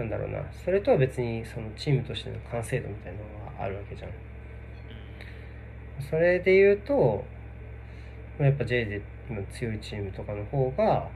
[0.00, 0.42] なんだろうな。
[0.64, 3.24] それとは別にそのチームとしての完成度みたいなの
[3.56, 4.10] があるわけじゃん。
[6.10, 7.24] それで言うと
[8.38, 11.08] やっぱ J で今強いチームとかの方が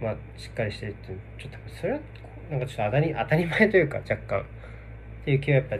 [0.00, 2.00] まあしっかりしてるってちょっとそれは
[2.50, 4.40] なんかちょっと当たり当たり前というか若干。
[4.40, 4.44] っ
[5.24, 5.76] ていう気はやっぱ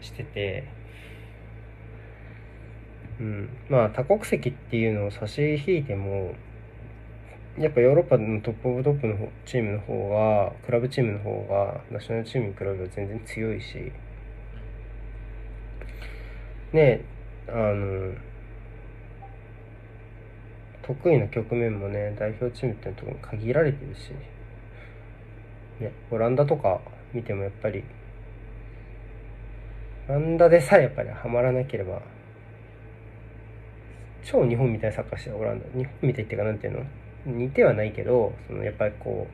[0.00, 0.64] してて。
[3.18, 3.48] うん。
[3.68, 6.34] まあ多国籍っていうのを差し引いても
[7.58, 13.92] やっぱヨーロッパのトップオブトップのチームの方がクラブチームの方がナショナルチームに比べれば全然強いし。
[16.72, 17.04] ね
[17.46, 18.12] あの
[20.82, 24.10] 得意な局面もね代表チームっていうとこに限られてるし、
[25.80, 26.80] ね、オランダとか
[27.12, 27.84] 見てもやっぱり
[30.08, 32.02] オランダでさえやっぱりハマらなければ
[34.24, 35.66] 超日本みたいなサッカーしてるオランダ。
[35.78, 36.84] 日本みたいっていうかなんていうの？
[37.26, 39.26] 似てはないけどそのやっぱりこ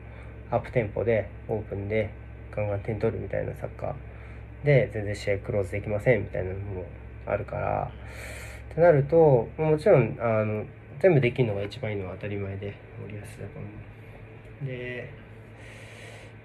[0.51, 2.09] うアップテンポでオープンで
[2.55, 6.85] ガンガン点取るみたいなサッカーで全然試合クローズできませんみたいなのも
[7.25, 7.91] あるから
[8.71, 10.65] ってなるともちろんあの
[10.99, 13.67] 全部できるのが一番いいのは当たり前で森保だと思
[14.63, 14.65] う。
[14.65, 15.09] で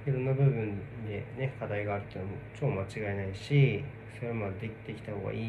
[0.07, 3.85] いろんな部分でね課題があるっていうのも超間違いないし
[4.17, 5.47] それはまあできてきた方がいい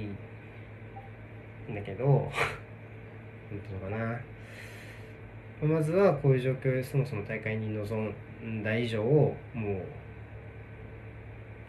[1.71, 4.19] んだけどなんていうのかな。
[5.61, 9.81] まずはこういう状況でそもそも大会に臨んだ以上をもう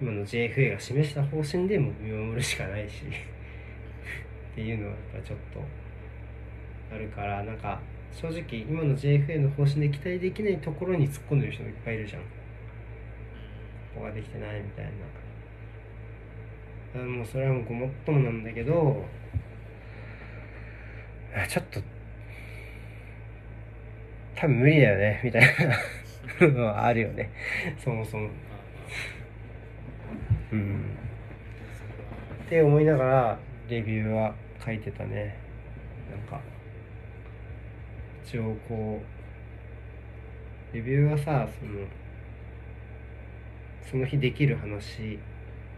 [0.00, 3.02] 今の JFA が示した方針でも見守るしかないし
[4.52, 5.62] っていうのはやっぱちょっと
[6.94, 7.80] あるからなんか
[8.12, 12.22] 正直今の JFA の方針で期待できないところに突っ込んでる人もいっぱいいるじゃん。
[12.22, 12.26] こ
[13.96, 14.86] こができてないみたい
[16.94, 17.02] な。
[17.04, 19.04] もうそれはもうごもっともなんだけど
[21.48, 21.80] ちょっと
[24.40, 25.42] 多分無理だよねみたい
[26.40, 27.30] なのはあるよね。
[27.82, 28.28] そもそも。
[30.52, 30.96] うん。
[32.46, 35.36] って思いながらレビューは書いてたね。
[36.10, 36.40] なんか
[38.24, 39.02] 一応こ
[40.72, 41.86] うレビューはさその
[43.90, 45.18] その日できる話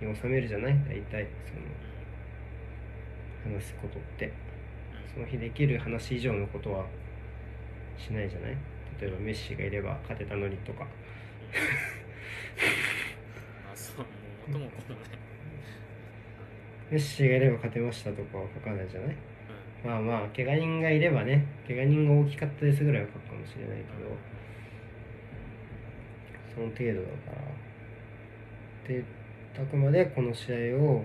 [0.03, 0.75] に収めるじゃない？
[0.87, 1.27] 大体
[3.45, 4.33] その話すことって。
[5.15, 6.85] その日できる話以上のことは
[8.01, 8.57] しないじゃない？
[9.01, 10.87] 例えばメッシがいれば勝てたのにとか。
[13.73, 15.05] あそうもう元も子もね
[16.91, 19.17] メッシがいれば勝てましたとかは書かないじゃない？
[19.85, 24.17] まあまあ怪我人がいればね怪我人が大きかったですぐらいは書くかもしれないけど
[26.55, 27.41] その程度だか
[28.87, 28.89] ら。
[28.89, 29.05] で
[29.59, 31.05] あくまでこの試合を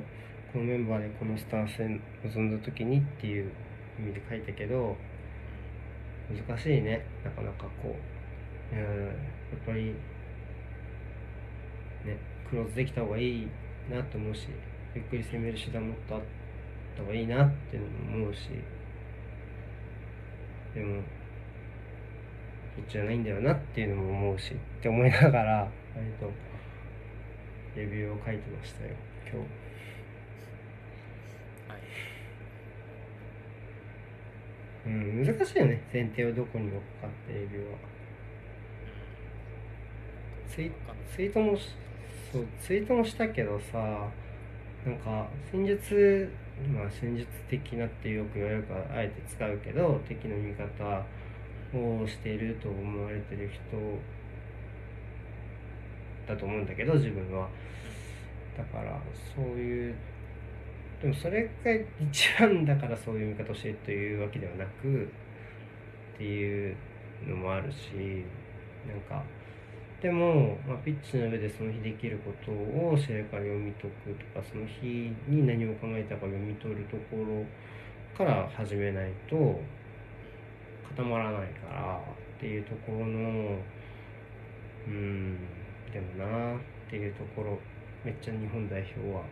[0.53, 3.51] このメンバーでこのスタンスで臨んだ時にっていう
[3.99, 4.95] 意味で書いたけど
[6.29, 7.05] 難しいね。
[7.23, 7.95] なかなかこ
[8.71, 8.75] う。
[8.75, 8.81] うん。
[8.81, 9.93] やっぱり
[12.05, 12.17] ね
[12.49, 13.47] クローズできた方がいい
[13.89, 14.47] なと思うし
[14.95, 16.21] ゆっくり攻める手段もっとあっ
[16.95, 18.49] た方がいいなっていうのも思うし。
[20.75, 21.01] でも
[22.75, 26.29] そっちじゃないんだよなっていうのも思うしって思いながら割と
[27.77, 28.91] レビューを書いてましたよ
[29.23, 29.37] 今日。
[31.71, 31.81] はい
[34.85, 35.81] うん、難しいよね。
[35.91, 37.77] 前提をどこに置くかってレビューは。
[40.55, 40.71] ツイ
[41.13, 41.69] ツイートもし
[42.31, 43.77] そうツイートもしたけどさ
[44.85, 46.29] なんか戦術
[46.73, 51.05] まあ戦術的なってよく言われるからあえて使うけど敵の味方
[51.77, 53.61] をしていると思われてる人
[56.27, 57.49] だと思うんだけど自分は。
[58.57, 58.97] だから
[59.35, 59.95] そういう
[61.01, 65.09] でもそれが一番だからそういう見方をしてるというわけではなく
[66.15, 66.75] っていう
[67.27, 68.25] のもあるし
[68.87, 69.23] なんか
[70.01, 77.45] でも、まあ、ピッチの上でその日できることを試合から読み解くとかその日に何を考えたか読み取るところ
[78.15, 79.35] から始めないと
[80.95, 81.99] 固まらないから
[82.37, 83.57] っていうところの
[84.87, 85.37] うん
[85.91, 87.57] でもなっていうところ
[88.03, 89.23] めっちゃ日本代表は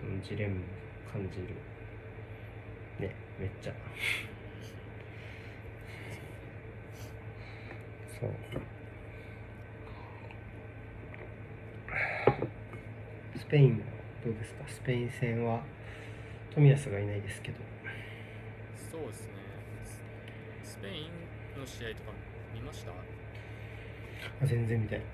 [0.00, 1.48] そのジレンマ感じる。
[3.00, 3.72] ねめっちゃ。
[8.20, 8.30] そう。
[13.38, 13.76] スペインは
[14.24, 14.64] どうですか？
[14.66, 15.62] スペイン戦は
[16.56, 17.58] 冨安がいないですけど。
[18.90, 19.28] そうですね。
[20.64, 21.08] ススペイ
[21.56, 22.12] ンの試合とか
[22.54, 22.90] 見ました？
[22.92, 22.94] あ
[24.46, 25.04] 全然見てない。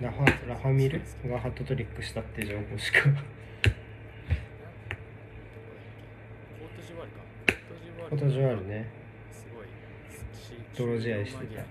[0.00, 3.24] ラファラファミルがハットトリックしたって情報しかどこだっ
[3.62, 3.70] け
[6.58, 7.22] コートジボワールか
[8.14, 8.88] コートジボワールコートジボワールね
[9.32, 11.66] すごいし泥試合してた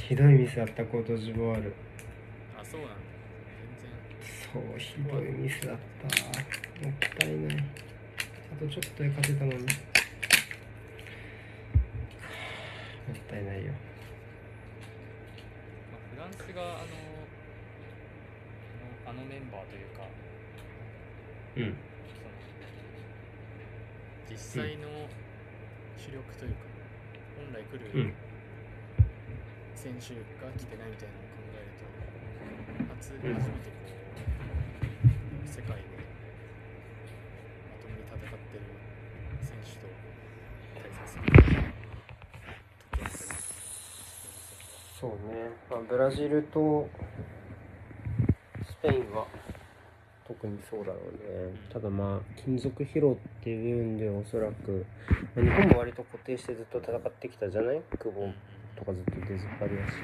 [0.00, 1.74] ひどいミスあったコートジボワール
[2.58, 2.96] あそうなんだ。
[4.50, 6.86] そうひどいミスだった。
[6.86, 7.56] もったいない。
[8.50, 9.58] あとちょっとで勝てたのに。
[9.58, 9.68] もっ
[13.28, 13.72] たいないよ。
[15.92, 16.86] まあ、フランスがあの
[19.04, 20.08] あのメンバーというか
[21.58, 21.87] うん
[24.38, 24.86] 実際の
[25.98, 26.58] 主力というか、
[27.36, 28.14] 本来来る
[29.74, 31.82] 選手が来てないみたいなのを考えると、
[32.94, 33.42] 初初めて
[35.44, 35.82] 世界で
[37.66, 38.62] まともに戦ってる
[39.42, 39.90] 選手と
[40.72, 41.24] 対戦する
[42.94, 43.18] 時ます。
[45.00, 46.88] そうね、まあ、ブラジルと
[48.64, 49.26] スペインは
[50.28, 51.12] 特にそうだろう
[51.50, 51.58] ね。
[51.72, 54.84] ただまあ金属疲労っていう部分でおそらく、
[55.34, 57.80] まあ日本も割と固定してずっと戦ってきたじゃない？
[57.98, 58.30] 久保
[58.76, 59.94] とかずっと出ずっぱりやし。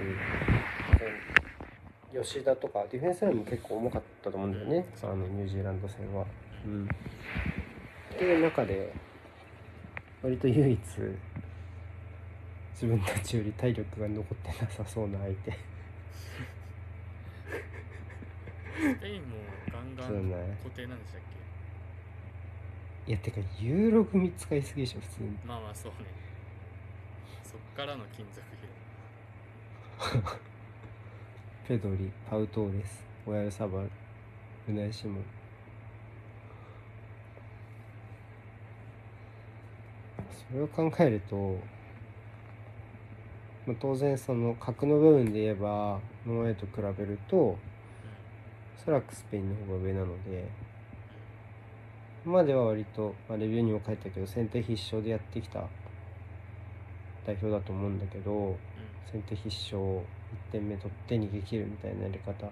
[2.13, 4.87] で吉田とかディフェンスラインも結構重かったと思うんだよね。
[5.03, 6.25] あのニュージーランド戦は。
[6.65, 6.89] うん、っ
[8.17, 8.95] ていう中で
[10.23, 10.81] 割と唯一
[12.73, 15.53] 自分たちより体力が残ってなさそうな相手。
[15.53, 15.57] ス
[19.01, 19.37] ペインも
[20.13, 21.21] ガンガンそうね固定なんでしたっ
[23.07, 23.11] け？
[23.11, 25.31] いやてかユーロ組使いすぎでしょ普通に。
[25.45, 26.09] まあまあそうね。
[27.43, 28.41] そっからの金属
[30.11, 30.23] 疲労
[31.69, 33.91] ペドリパウトーレスオヤルサバル
[34.69, 35.25] ウナイシモン
[40.51, 41.59] それを考えると、
[43.67, 47.57] まあ、当然その角の部分で言えばノーウェイと比べると
[48.85, 50.47] おそらくスペインの方が上なので
[52.27, 55.61] 今までは割と、まあ、レビューにも書いたけど先手必勝でやってきた
[57.27, 58.55] 代表だと思うんだけど
[59.11, 60.03] 先手必勝1
[60.53, 62.51] 点目取って逃げ切るみたいなやり方で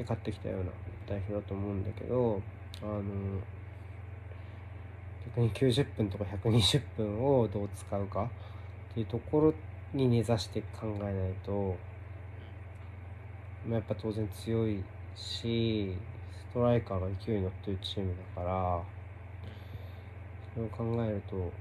[0.00, 0.70] 勝ってきたような
[1.08, 2.42] 代表だと思うんだけど
[2.82, 3.02] あの
[5.36, 8.28] 逆に90分とか120分をどう使うか
[8.90, 9.54] っていうところ
[9.94, 11.12] に根ざして考えない
[11.44, 11.76] と、
[13.66, 14.82] まあ、やっぱ当然強い
[15.20, 15.94] し
[16.50, 18.82] ストライカーが勢いに乗ってるチームだから
[20.54, 21.52] それを考えると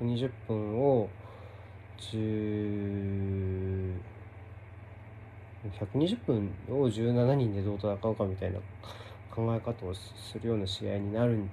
[0.00, 1.08] 120分を
[1.98, 3.94] 10
[5.80, 8.58] 120分を17人でどう戦うかみたいな
[9.30, 11.50] 考え方をするような試合になるん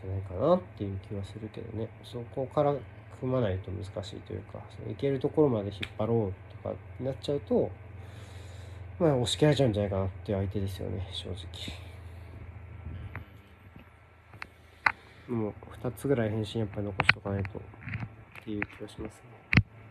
[0.00, 1.88] じゃないかなっていう気はするけどね。
[2.04, 2.74] そこから
[3.20, 7.70] 組まないと難しいというかいけるところまで引っ張ろうとかになっちゃうと
[8.98, 11.38] まあ押し切られちゃうんじゃないかなっていう相手ですよね正直
[15.28, 17.62] もう2つぐらい返信やっぱり残しとかないとっ
[18.44, 19.22] ていう気がしますね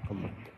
[0.09, 0.53] 頑張って。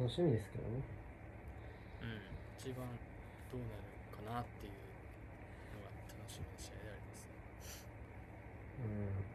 [0.00, 0.80] 楽しみですけどね。
[2.02, 2.20] うん
[2.58, 2.86] 一番
[3.52, 4.72] どうなるかなっていう
[5.76, 7.32] のが楽しみな試合でありますね
[8.78, 9.29] うん。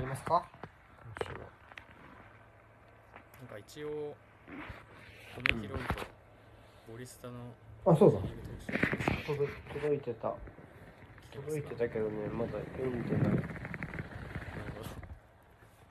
[0.00, 0.42] わかりますか？
[1.20, 1.46] 今週は。
[3.40, 4.16] なんか一応
[5.36, 5.94] 米広いと
[6.90, 7.52] ボリスタの
[7.84, 8.18] あ、そうだ
[9.26, 10.32] 届い届いてた。
[11.34, 13.44] 届いてたけどね、まだ読んでない。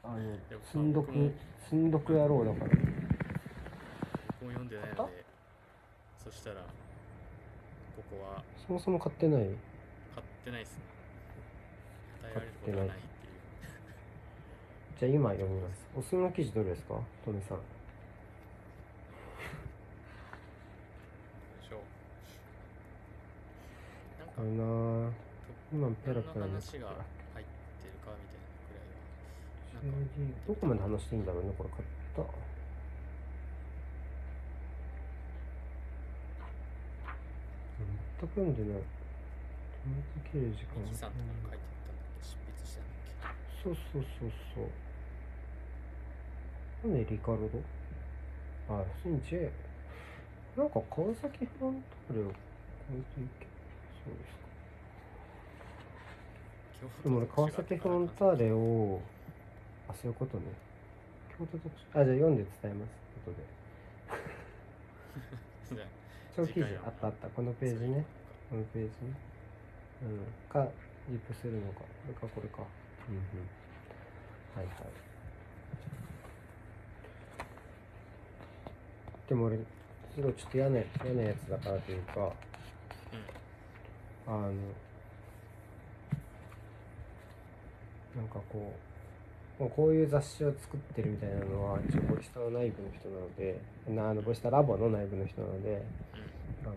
[0.03, 1.31] あのでも、積んどく僕も、
[1.65, 2.65] 積んどく野郎だから。
[2.65, 2.81] 僕
[4.45, 5.23] も読んでないので
[6.23, 6.61] そしたら
[7.95, 9.41] ここはそもそも買ってない？
[9.43, 9.55] 買っ
[10.45, 10.83] てないですね。
[12.23, 12.97] 与えられることはない
[14.99, 15.87] じゃあ今読みます。
[15.95, 16.99] おすすめの記事どれですか？
[17.23, 17.57] トメさん。
[17.57, 17.61] あ
[24.41, 25.11] るなぁ。
[25.71, 26.91] 今ペラペラ話が
[27.31, 27.47] 入っ
[27.79, 31.83] てるかみたいなくらいはどこまで話していいんだろうね、これ買っ
[32.17, 32.23] た。
[38.19, 38.83] 全く読んでない。
[38.83, 40.83] 止めて切る時間
[43.63, 44.67] そうそうそうそう。
[46.83, 47.61] なんでリカルド
[48.69, 49.51] あ、普通に J。
[50.55, 52.31] なんか川崎フロンターレを超
[52.91, 53.47] えていけ。
[54.05, 54.39] そうですか。
[57.01, 59.01] けでも俺川崎フロンターレを、
[59.89, 60.43] あ、そういうことね。
[61.37, 61.85] 京都特集。
[61.93, 62.89] あ、じゃあ読んで伝えます。
[63.25, 63.43] 後で。
[65.75, 65.87] じゃあ
[66.35, 67.27] その記事あったあった。
[67.29, 68.05] このページね。
[68.49, 69.13] このページね。
[70.03, 70.25] うん。
[70.47, 70.67] か、
[71.09, 71.79] リップするのか。
[71.79, 72.63] これか、これか。
[73.09, 73.21] うんうん。
[74.55, 75.08] はいはい。
[79.29, 82.33] でも俺、すごいちょっと嫌な、嫌なやつだからというか、
[84.27, 84.41] あの、
[88.15, 88.73] なんかこ
[89.59, 95.81] う、もうこういう雑誌を作ってるみたいなのは、一応ボイスタの内部の人なので、なあのボイスタラボの内部の人なので、
[96.63, 96.73] あの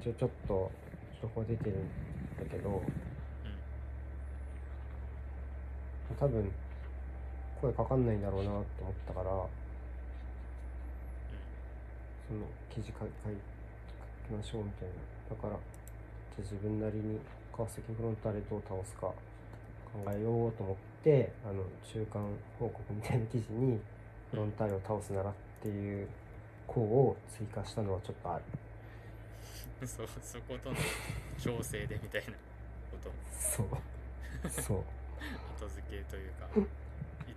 [0.00, 0.70] 一応ちょっと
[1.22, 1.74] 情報出てるん
[2.38, 2.82] だけど
[6.18, 6.50] 多分
[7.60, 8.64] 声かかんないんだろうなと思っ
[9.06, 9.30] たから
[12.26, 14.94] その記事書きましょうみたいな。
[15.30, 15.58] だからじゃ
[16.38, 17.20] あ自分なりに
[17.54, 19.14] 川崎フロンターレどう倒すか考
[20.10, 22.20] えようと思ってあの中間
[22.58, 23.78] 報告みたいな記事に
[24.30, 26.08] フロンターレを倒すならっていう
[26.66, 28.44] 項を追加したのはちょっとある。
[29.86, 30.76] そそことの
[31.38, 32.32] 調整でみたいな
[32.90, 33.66] ことそう。
[34.50, 34.78] そう。
[35.58, 36.48] 後付けというか。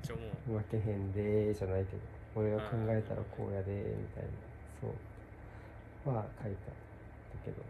[0.02, 0.60] 一応もう。
[0.60, 2.02] 負けへんでーじゃないけど
[2.36, 4.30] 俺が考えたらこうやでーみたいな
[4.82, 4.88] そ
[6.12, 6.16] う。
[6.16, 6.74] は書いてあっ
[7.40, 7.64] たけど。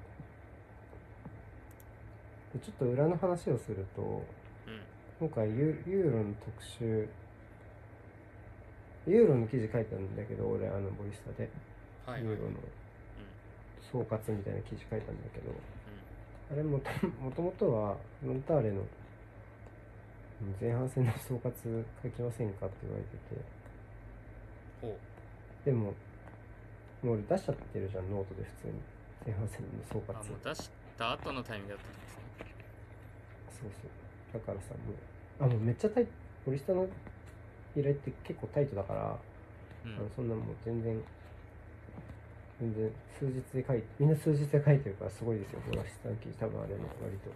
[2.53, 4.81] でちょっと裏の話をするとうん。
[5.19, 7.09] 今回ユユーロの特集
[9.07, 11.49] ユーロの記事書いたんだけど俺あのボイスタで、
[12.05, 12.29] はいはい。
[12.29, 12.57] ユーロの
[13.91, 15.55] 総括みたいな記事書いたんだけどう
[16.51, 16.79] あれ も
[17.31, 18.83] ともとはフロンターレのう
[20.45, 23.59] ん前半戦の総括書きませんかって言われてて。
[25.65, 25.93] でも
[27.03, 28.73] もう俺出しちゃってるじゃんノートで普通に。
[29.25, 30.15] 前半戦の総括。
[30.15, 32.23] あもう出した後のタイミングだったんですね。
[33.49, 33.91] そうそう。
[34.33, 36.11] だからさもうあもうめっちゃタイト
[36.45, 36.87] ポリスタの
[37.75, 39.17] 依頼って結構タイトだから、
[39.85, 39.95] うん。
[39.95, 40.99] あのそんなもう全然
[42.59, 47.31] 全然数日で書いてみんな数日で書いてるからすごいですよポリスタの記事多分あれね割と。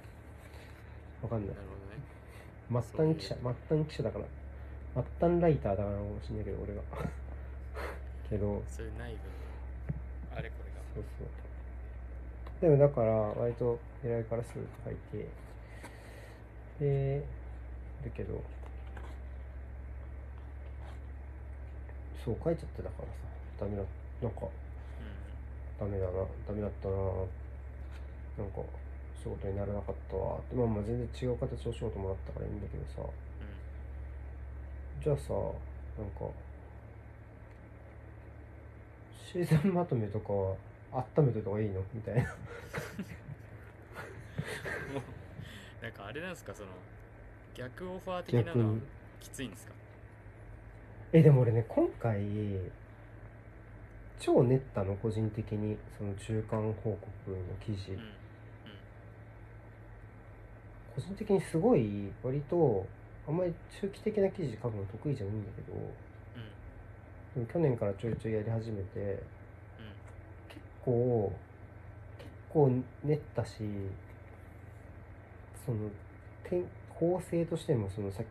[1.23, 1.55] わかんない。
[1.55, 2.83] なるほどね。
[2.83, 4.25] 末端記者末端記者だから
[5.19, 6.81] 末端ライターだからかもしれないけど俺が
[8.29, 9.42] けどそれこれが
[10.93, 11.27] そうそう。
[12.61, 15.27] でもだから割と偉いからすぐ書いて
[16.79, 17.25] で
[18.03, 18.41] だけど
[22.23, 23.13] そう書いちゃってだからさ。
[23.59, 23.83] ダメだ
[24.21, 24.49] なんかう
[25.79, 26.11] ダメだな
[26.47, 26.95] ダメだったな。
[28.35, 28.61] なんか
[29.15, 30.37] 仕事にならなかったわ。
[30.39, 33.09] ってまあまあ全然違う形の仕事もらったからいいんだけどさ。
[35.03, 36.25] じゃあさなんか
[39.31, 40.55] シーズンまとめとかは
[40.93, 41.81] 温めといた方がいいの？
[41.93, 42.21] みたいな。
[42.21, 42.27] も
[44.99, 46.53] うなんかあれなんですか？
[46.53, 46.69] その
[47.55, 48.79] 逆オファー的なのは
[49.19, 49.73] きついんですか
[51.11, 52.21] えでも俺ね今回
[54.19, 58.05] 超練ったの個人的にその中間報告の記事、うんうん。
[60.95, 62.87] 個人的にすごい割と
[63.27, 67.45] あんまり中期的な記事書くの得意じゃないんだけどうん。
[67.45, 69.21] でも去年からちょいちょいやり始めて
[70.83, 71.31] 構
[72.17, 73.51] 結構練ったし
[75.65, 75.89] その
[76.49, 78.27] 点構成としてもそのさっき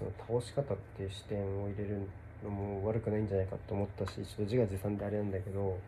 [0.00, 2.08] 言ったその倒し方っていう視点を入れる
[2.44, 5.78] のも悪くないんじゃないかと思ったしちょっと自画自賛であれなんだけど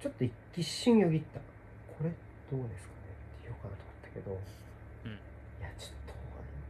[0.00, 1.38] ちょっと一一瞬よぎった。
[1.38, 2.10] これ
[2.50, 3.00] どうですかね
[3.42, 5.10] って言おうかなと思ったけどうん。
[5.10, 5.14] い
[5.60, 6.14] やちょっと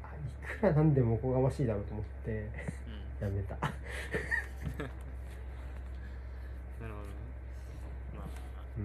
[0.02, 0.18] あい
[0.60, 3.26] くらなんでもおこがましいだろうと思ってうん。
[3.26, 3.74] やめたなる
[6.80, 7.12] ほどね
[8.16, 8.24] まあ
[8.78, 8.82] うん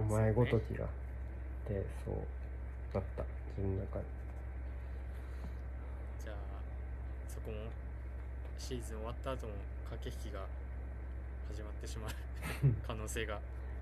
[0.00, 0.86] お前ごときが
[1.68, 2.14] でそう
[2.94, 3.22] だった。
[3.56, 4.04] 自分の中で。
[6.24, 6.36] じゃあ
[7.28, 7.56] そこも
[8.58, 9.52] シーズン終わった後も
[9.90, 10.46] 駆け引きが
[11.48, 12.10] 始まってしまう
[12.86, 13.38] 可能性が。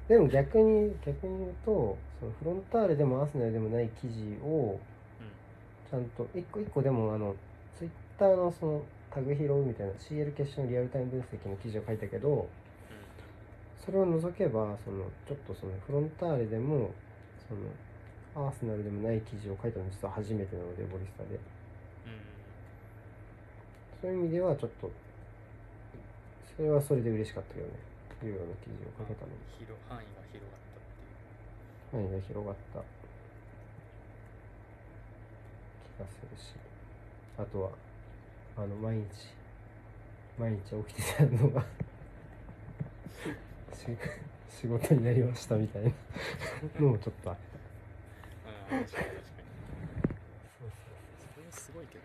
[0.08, 4.80] でも逆に逆に言うとそのフロンターレでもアーセナルでもない記事を
[5.20, 5.90] うん。
[5.90, 7.36] ちゃんと一個一個でもあの
[7.76, 12.48] ツイッターのそのタグ拾うみたいな CL 決勝のリアルタイム分析の記事を書いたけど
[13.88, 16.92] それを除けばそのちょっとそのフロンターレでも
[17.48, 17.72] その
[18.46, 21.40] アーセナルでもない記事を書いたの実は初めてなのでボリスタで。
[22.04, 22.12] うん。
[22.12, 22.20] うん
[24.02, 24.92] そういう意味ではちょっと
[26.54, 27.72] それはそれで嬉しかったけどね。
[28.22, 32.04] ユーロの記事を書けたのに広範囲が広がったっていう。
[32.04, 32.84] 範囲が広がった。
[35.96, 36.52] 気がするし。
[37.38, 37.70] あとは
[38.54, 39.32] あの毎日
[40.36, 41.62] 毎日起きてたのが。
[41.62, 41.66] し
[44.48, 45.90] 仕事になりましたみたいな。
[46.80, 47.30] のもちょっと。
[47.30, 47.36] あっ
[48.68, 49.06] たうん確かに。
[49.08, 49.18] 確かに
[50.58, 50.68] そう
[51.34, 52.04] それはすごいけど。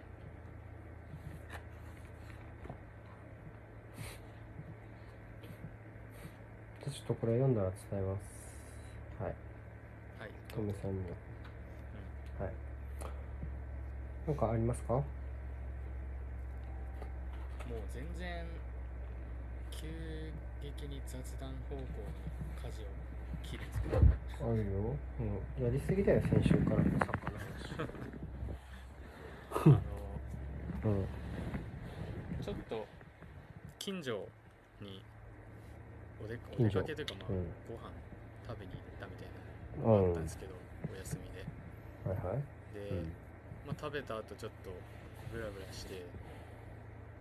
[6.86, 8.22] ちょっとこれ読んだら伝えます。
[9.24, 9.36] はい。
[10.20, 10.30] はい。
[10.54, 11.00] トメさんに。
[11.00, 11.06] は
[12.40, 12.46] うん。
[12.46, 12.54] はい。
[14.28, 14.94] なんかありますか？
[14.94, 15.04] も
[17.72, 18.46] う全然
[19.72, 19.88] 急
[20.78, 21.88] 激に雑談方向に
[22.62, 22.86] 舵を
[23.44, 24.72] 切るんですけどあるよ。
[24.82, 24.98] も
[25.60, 26.78] うやりすぎだよ先週から。
[26.78, 27.40] のサッカーの
[29.52, 29.80] あの話。
[30.86, 31.06] うん。
[32.44, 32.86] ちょっと
[33.80, 34.28] 近所
[34.82, 35.02] に
[36.24, 37.46] お出お出かけというかまあ、うん。
[37.70, 37.92] ご飯
[38.48, 40.56] 食べに行ったみたいなのがあったんですけど、
[40.92, 41.46] お休みで。
[42.04, 42.44] はいはい。
[42.74, 43.14] で、うん。
[43.66, 44.70] まあ、食べた後ちょっと
[45.32, 46.04] ブラブラして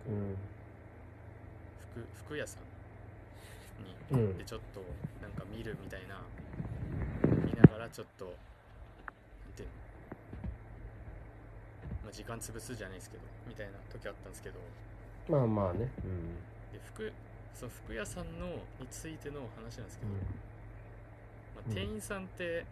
[0.07, 0.35] うん。
[1.93, 2.72] 服服屋さん
[3.83, 4.37] にうん。
[4.37, 4.81] でちょっと
[5.21, 6.21] なんか見るみたいな
[7.45, 8.35] 見ながらちょっとなん
[9.55, 9.75] ていうの、
[12.03, 14.59] まあ、時間潰すじゃないですけどみたいな時あったんですけど。
[15.29, 15.91] まあまあね。
[16.03, 16.35] うん。
[16.71, 17.11] で服
[17.53, 18.47] その服屋さんの
[18.79, 20.17] についての話なんですけど、うん。
[20.17, 22.65] まあ、うん店員さんって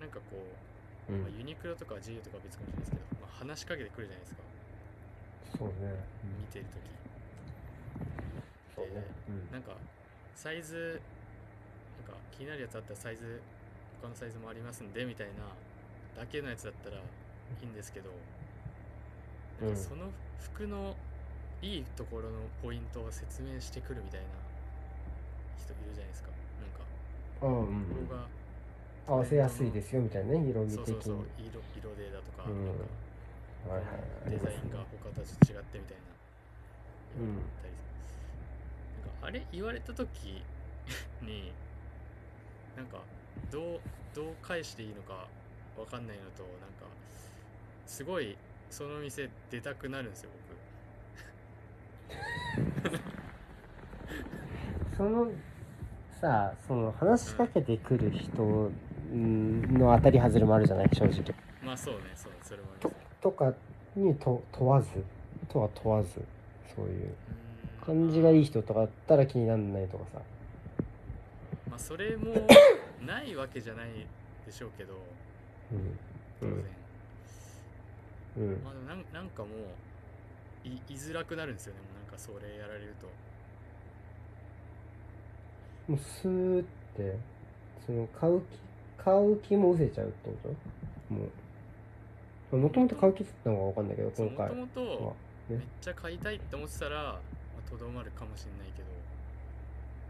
[0.00, 0.36] なんかこ
[1.08, 1.22] う、うん。
[1.22, 4.42] まあ、ユニクロとか GU とかは別かもしれないですけど、まあ、話しかけてくるじゃないですか。
[5.58, 6.04] そうね。
[6.22, 6.96] 見てるとき
[8.76, 9.06] そうね。
[9.28, 9.50] うん。
[9.50, 9.72] なんか
[10.36, 11.00] サイズ
[12.06, 13.40] なんか気になるやつあったらサイズ
[14.00, 15.48] 他のサイズもありますんでみたいな
[16.20, 17.00] だけのやつだったらい
[17.62, 18.10] いんですけど、
[19.60, 20.94] なんかその服の
[21.62, 24.26] いいところのポイントを説明してくるみたいな
[25.58, 26.28] 人いるじゃないですか。
[26.60, 26.84] なんか
[27.42, 27.84] うんうん。
[27.86, 30.86] ここが合わせやすいですよみたいなね色味的に。
[30.86, 32.66] そうそうそう色色でだとか,、うん。
[32.66, 32.84] なんか
[33.72, 34.30] はいはいはい。
[34.30, 36.12] デザインが他と違ってみたいな。
[37.20, 37.24] うん。
[37.24, 37.95] 言われたりなんか
[39.22, 39.46] あれ？
[39.52, 40.42] 言われた時
[41.22, 41.52] に
[42.76, 42.98] なんか
[43.50, 43.80] どう
[44.14, 45.26] どう返していいのか
[45.78, 46.86] わかんないのとなんか
[47.86, 48.36] すごい
[48.70, 50.30] その店出たくなるんですよ
[54.96, 55.30] その
[56.20, 58.70] さその話しかけてくる人
[59.12, 60.88] うんの当たり外れもあるじゃない？
[60.92, 61.22] 正直。
[61.22, 63.52] 僕まあそうねそうそれもありとますとか
[63.94, 64.88] にと問わず？
[65.48, 66.20] とは問わず
[66.74, 66.92] そういう。
[67.04, 67.12] うーん
[67.86, 70.20] 感じがいい人とかだったら気にならないとかさ。
[71.70, 72.34] まあそれも
[73.06, 74.06] ないわけじゃない
[74.44, 74.94] でしょうけど。
[75.72, 75.98] うん。
[76.40, 76.54] 当然、
[78.38, 78.62] うん。
[78.64, 81.80] まあでもなんなんかもうい言いづらくなるんですよね。
[81.80, 83.06] もうなんかそれやられると。
[85.92, 86.64] もうスーっ
[86.96, 87.16] て
[87.86, 88.58] その買う気
[88.98, 90.36] 買う気も失せちゃうってこ
[91.08, 91.14] と？
[91.14, 91.24] も
[92.52, 92.56] う。
[92.56, 95.12] もともと買う気って言ったのかわかんないけど今回もともとは
[95.48, 97.35] めっちゃ買いたいって思ってたらまあ
[97.70, 98.88] とど、まるかもしれないけど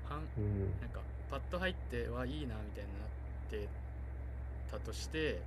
[0.08, 0.70] はんうん。
[0.80, 1.00] なんか
[1.30, 3.08] パッと入ってはいいなみたいになっ
[3.50, 3.68] て
[4.70, 5.40] たとして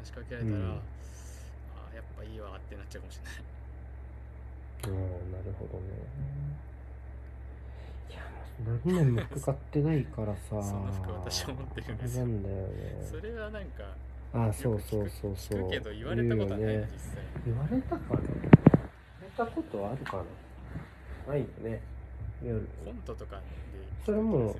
[0.00, 0.64] 話しかけられたら、うん。
[0.64, 0.80] あ
[1.92, 3.34] あやっぱいいわってなっちゃうかもしれない。
[4.84, 5.86] ああなるほどね。
[8.10, 8.20] いや
[8.66, 10.40] もう何年も服買ってないからさ。
[10.50, 12.26] その服私も持ってるんですよ。
[12.26, 13.06] なんだよね。
[13.10, 13.84] それはなんか
[14.34, 15.60] あそうそうそうそう。
[15.60, 17.24] 聞くけど言われたことはないね実際。
[17.46, 18.26] 言われたかな言わ
[19.22, 20.24] れたことはあるかな
[21.28, 21.80] ないよね。
[22.42, 22.60] 夜。
[22.84, 23.42] コントとかで
[24.04, 24.54] それも。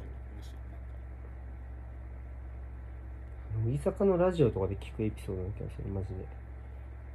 [3.64, 6.26] 乃木坂のラジオとかで聞くエピソードな気がするマジで。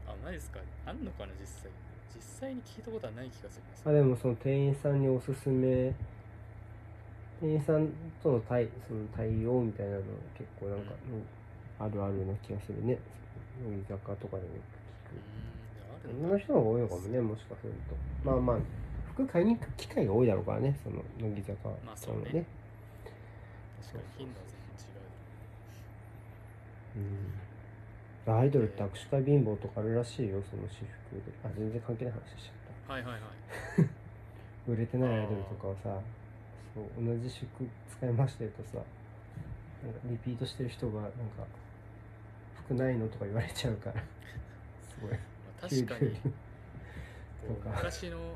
[0.08, 0.60] あないですか？
[0.86, 1.72] あんのかな実際。
[2.16, 5.93] 実際に聞いたことはない気がするあでもその店員さんにおすすめ。
[7.41, 7.89] 店員さん
[8.24, 10.02] との対その対応みたいなの
[10.38, 11.86] 結構なんか、うん。
[11.86, 12.97] あるあるな気がするね。
[13.64, 16.08] 乃木坂とかでもよく。
[16.08, 17.95] 聞く女の人の方が多いのかもねもしかすると。
[18.24, 18.58] まあまあ
[19.26, 22.20] 服買いに行く機会が多いだろうからねその乃木坂まあそうね。
[22.20, 22.45] のね。
[23.82, 24.99] 確かに頻度は全然違
[26.95, 28.30] う。
[28.30, 28.39] うん。
[28.39, 31.32] アイドルって握手会貧乏とかあるらしいよその私服で。
[31.43, 33.22] あ全然関係ない話しちゃっはいはいはい。
[33.78, 33.84] た
[34.72, 35.99] 売れてないアイドルとかをさ
[36.76, 37.67] そう同じ私服
[37.97, 38.78] 使いましたよとさ
[39.84, 41.15] なんかリピートしてる人がなんか
[42.65, 44.01] 服ないのとか言われちゃうから。
[44.88, 45.11] すごい。
[45.11, 45.17] ま
[45.59, 46.17] あ確かに。
[47.65, 48.36] 昔の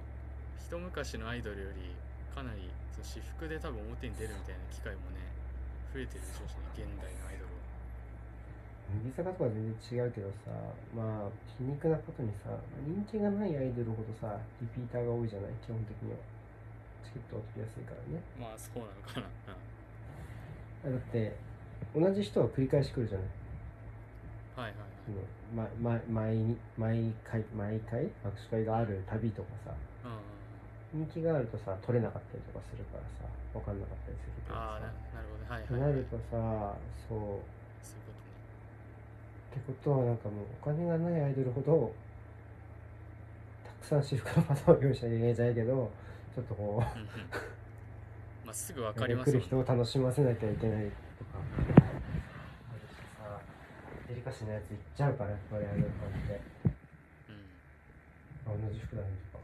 [0.64, 1.92] 一昔のアイドルより
[2.32, 5.20] かなりその私服で多分表に出るみたいな機会もね
[5.92, 7.60] 増えてるでしょうしね現代のアイドルは。
[9.04, 10.56] 乃木坂とか全然違うけどさ
[10.96, 12.56] まあ皮肉なことにさ
[12.88, 16.18] 人気がないアイドルほどさリピーターが多いじゃない基本的には。
[17.04, 18.24] チケットを取りやすいからね。
[18.40, 21.36] まあそうなのかな、だって
[21.94, 23.28] 同じ人が繰り返し来るじゃない。
[24.58, 24.88] うん、はいはい。
[25.06, 29.76] そのまま毎に毎回毎回握手会があるたびとかさ
[30.94, 36.78] 人気があるとさ取れなかったりとかするからさ分かんなかったりするけどああなさなるほどはいとはい、は、ないるとさ
[37.10, 37.42] そう
[37.82, 38.38] そういうことね
[39.50, 41.94] ってことはなんかもうお金がないアイドルほど
[43.66, 45.92] たくさん私服のパターンを用意しなきゃいけないじゃないけど
[46.36, 46.86] ちょっとこう
[48.46, 49.40] まあすぐ分かりま来すよね。
[49.40, 51.40] る人を楽しませなきゃいけないとか。
[51.40, 53.40] あるしさ
[54.08, 56.42] デリカシーなやつ行っちゃうからやっぱりアイドルファンって。
[57.30, 58.62] うん。
[58.66, 59.44] あ同じ服だねとか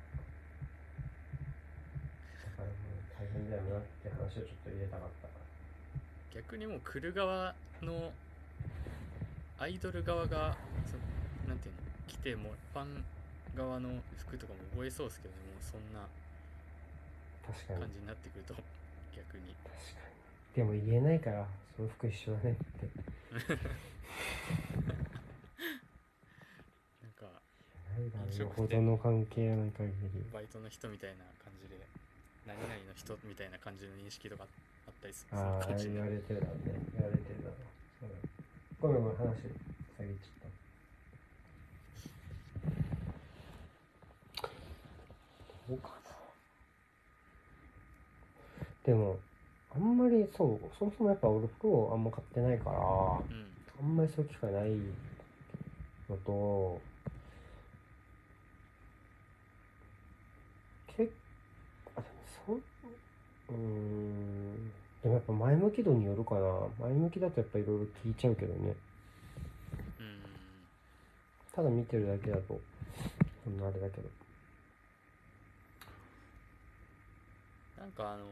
[2.43, 3.07] だからもう
[3.49, 5.29] だよなって話をちょっと入れたかった。
[6.35, 8.11] 逆にもう来る側の
[9.57, 10.95] アイドル側がそ
[11.47, 13.03] なんていうの来てもファン
[13.55, 16.07] 側の服とかも覚えそうですけどねもうそんな
[17.45, 17.79] 確かに。
[17.79, 18.53] 感じになってくると
[19.15, 19.55] 逆に。
[19.63, 20.55] 確かに。
[20.55, 22.89] でも言えないからその服一緒だねって。
[27.01, 27.25] なんか
[28.27, 30.23] 飲食ほどの関係がない限り。
[30.31, 31.25] バイトの人みたいな
[32.47, 34.43] 何々の人みたいな感じの認識とか
[34.87, 35.37] あったりする？
[35.37, 36.73] ああ言われてるだろうね。
[36.93, 37.57] 言われてるだろう
[37.99, 38.15] そうだ。
[38.81, 39.25] ごめんごめん話
[39.97, 40.49] 下げちゃっ
[44.41, 44.49] た。
[45.69, 45.93] どうかな
[48.83, 49.19] でも
[49.75, 53.47] あんまりそうそもそもやっぱ俺服をあんま買ってないからうん。
[53.79, 54.71] あんまりそういう機会ない
[56.09, 56.81] のと
[60.97, 61.13] 結
[61.95, 62.13] あでも
[62.47, 62.53] そ
[63.51, 64.71] うん。
[65.01, 66.39] でもやっぱ前向き度によるかな。
[66.79, 68.75] 前向きだとやっぱいろいろ聞いちゃうけどね。
[69.99, 70.21] うん。
[71.53, 72.59] ただ見てるだけだと
[73.43, 74.09] そんなあれだけど。
[77.79, 78.25] なんかあの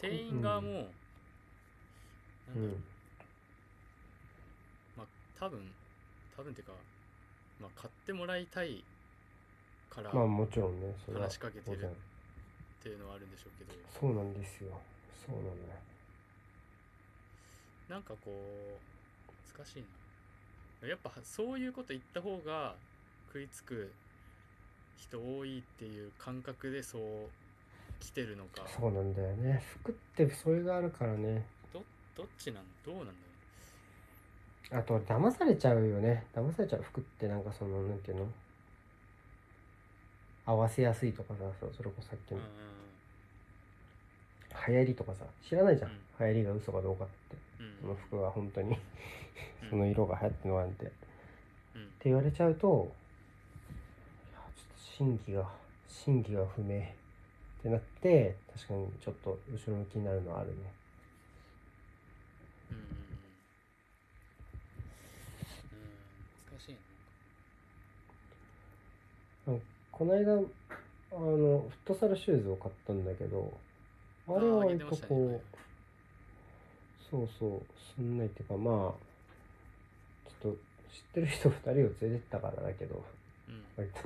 [0.00, 0.74] 店員側も、うん。
[0.74, 0.90] なんだ
[2.56, 2.78] ろう、
[4.98, 5.06] まあ
[5.38, 5.70] 多分
[6.36, 6.72] 多分っていうか、
[7.60, 8.82] まあ、買ってもらいたい
[9.90, 10.94] からまあっもちろんね。
[11.04, 11.90] それは話しかけてる
[12.84, 13.72] 当然ていうのはあるんでしょうけど。
[13.88, 14.78] そうなんですよ。
[15.26, 15.56] そうなんだよ。
[17.88, 19.84] なんかこう難しい
[20.82, 20.88] な。
[20.88, 22.74] やっぱそういうこと言った方が
[23.28, 23.90] 食いつく
[24.98, 27.02] 人多いっていう感覚でそう
[28.00, 28.66] 来てるのか。
[28.68, 29.62] そうなんだよね。
[29.80, 31.46] 服ってそれがあるからね。
[31.72, 31.80] ど
[32.22, 32.64] っちなん？
[32.84, 33.12] どうなんだ
[34.70, 36.26] ろあと騙されちゃうよね。
[36.34, 38.26] 騙されちゃう服ってなんかそのなんていうの？
[40.46, 42.40] 合わせやすいとかさそれこそさっきの。
[44.68, 45.96] 流行りとかさ知らないじゃん、うん。
[46.20, 47.36] 流行りが嘘かどうかって。
[47.60, 47.76] うん。
[47.80, 48.70] その服が本当に。
[48.70, 48.78] うん。
[49.70, 50.92] その色が流行ってるのなんて、って
[51.74, 52.92] うん言われちゃうと
[54.28, 55.50] いやちょっと真偽が
[55.88, 56.82] 真偽が不明っ
[57.62, 60.54] てなって確かにちょっと後ろ向きになるのはあるね
[62.70, 62.98] うんうんうんうん
[66.52, 66.72] 難しい
[69.50, 69.54] な
[69.96, 70.42] この間あの
[71.14, 73.52] フットサルシューズを買ったんだけど
[74.26, 75.40] あれは割とこう、
[77.08, 77.62] そうそう
[77.96, 78.74] すんないっていうかまあ
[80.42, 80.58] ちょっと
[80.92, 83.04] 知ってる人2人を連れてったからだけど
[83.48, 83.62] うん。
[83.76, 84.00] 割 と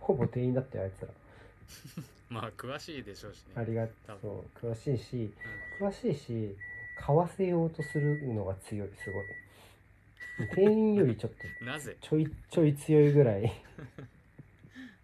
[0.00, 1.08] ほぼ店員だったよあいつら。
[2.30, 3.54] まあ詳しいでしょうしね。
[3.56, 4.20] ありが多分。
[4.20, 5.34] そう詳しいし
[5.80, 6.56] う詳しいし
[6.96, 9.24] 買わせようとするのが強いすごい。
[10.54, 11.96] 店員よりちょっとん なぜ？
[12.00, 13.52] ちょいちょい強いぐらい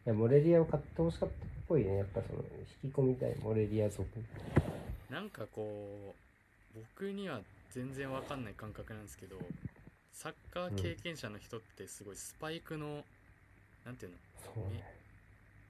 [0.06, 1.96] いやモレリアを買ってほしかったっぽいね。
[1.98, 2.42] やっぱその
[2.82, 4.06] 引き込みたいモレリア族。
[5.10, 6.14] なんかこ
[6.76, 7.40] う僕には
[7.70, 9.36] 全然わかんない感覚なんですけど
[10.12, 13.04] サッカー経験者の人ってすごいスパイクの、
[13.84, 14.18] なんていうの？
[14.42, 14.82] そうね。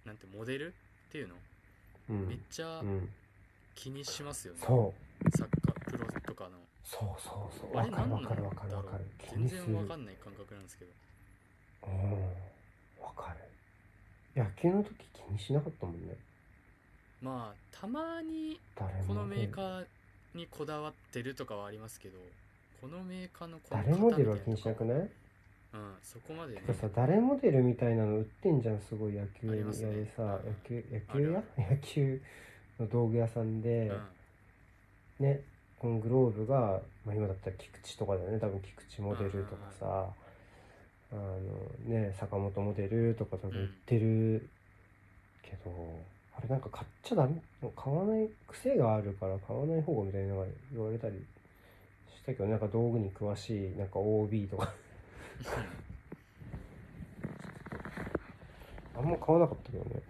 [0.04, 0.68] なんてモデル？
[0.68, 1.34] っていうの、
[2.10, 2.28] うん。
[2.28, 3.08] めっちゃうん。
[3.74, 5.30] 気にしますよね、そう。
[5.36, 6.58] サッカープロとかの。
[6.84, 7.78] そうそうそう。
[7.78, 8.46] あれわかる何なんだろう？
[8.46, 9.04] わかる。
[9.34, 10.90] 全然わかんない感覚なんですけど。
[11.86, 12.12] うん。
[13.04, 13.44] わかる
[14.38, 14.94] 野球の時
[15.28, 16.14] 気にしなかったもんね。
[17.20, 19.04] まあたまに誰も。
[19.08, 19.86] このメーカー
[20.34, 22.18] にこだわってるとかはありますけど
[22.80, 24.98] このメーカーのこの誰モデルは型気にしなくない？
[24.98, 25.08] うん
[26.02, 26.60] そこまでね。
[26.60, 29.88] てかさ誰モデルみたいなの売ってんじゃんすごい野球ありますね。
[29.90, 30.28] 屋でさ、うん。
[30.28, 32.22] 野球野球屋野球
[32.78, 33.90] の道具屋さんで、
[35.18, 35.26] うん。
[35.26, 35.40] ね
[35.78, 38.40] このグローブが、まあ、今だったら菊池とかだよね。
[38.40, 40.08] 多分菊池モデルとかさ、
[41.10, 41.40] あの
[41.86, 44.48] ね坂本モデルとか多分売ってる
[45.42, 45.70] けど、
[46.36, 47.40] あれなんか買っちゃダメ
[47.76, 51.14] 買わない癖があるから買わない方がみたいなのが言われたり
[52.14, 54.72] したけどなんか道具に詳しいなんか OB とか。
[58.96, 60.02] あんま買わなかったけどね。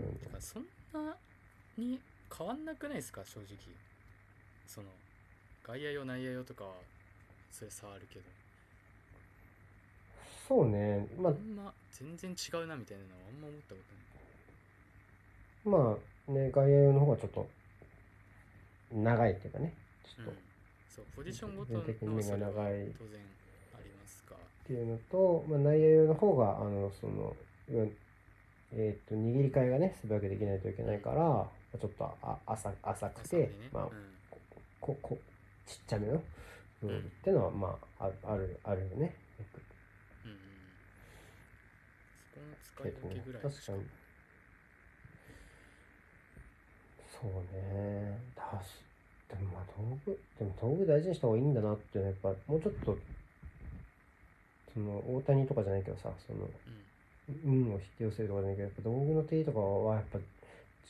[0.00, 1.16] なんてかそんな
[1.78, 2.00] に
[2.36, 3.22] 変わんなくないですか？
[3.24, 3.56] 正直。
[4.66, 4.88] その
[5.62, 6.74] 外野用内野用とかは
[7.52, 8.24] それ差あるけど。
[10.46, 11.06] そうね。
[11.18, 11.32] まあ。
[11.32, 13.80] あんま全然違うなみたいなのはあんま思ったこ
[15.64, 15.86] とない。
[15.86, 15.96] ま
[16.28, 17.46] あね外野用の方がちょっと
[18.92, 19.74] 長いっていうかね。
[20.04, 20.36] ちょっと、うん、
[20.88, 22.70] そうポジションごとの的に目が長い当然
[23.74, 27.34] ありますかっていうのと、まあ、内野用の方があのその
[28.76, 33.50] えー、と握り替えがね素早くできないといけないから、まあちょっとあ浅浅くて、ね。
[33.72, 33.90] まあうん。
[34.84, 35.18] ここ
[35.66, 36.22] ちっちゃめの
[36.82, 39.62] 部分っていうのは、まああるあるあるよねよく
[40.26, 40.38] うんうん
[42.28, 42.44] そこの
[42.76, 43.86] 使い分けぐらい確かに。
[47.20, 48.18] そうね。
[48.34, 48.84] だし
[49.28, 52.98] でもまあ道具でも道具大事にした方がいいんだなっていうのはやっぱもうちょっと
[54.72, 56.84] その大谷とかじゃないけどさそのうん
[57.44, 60.18] 運を引き寄せるとかじゃないけどやっぱ道具の手とかはやっぱ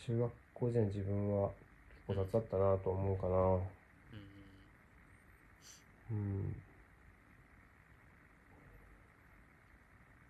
[0.06, 1.50] 中学校時代の自分は
[1.90, 3.70] 結構雑だったなと思うかな。
[4.12, 4.18] うん。
[6.10, 6.56] うんうん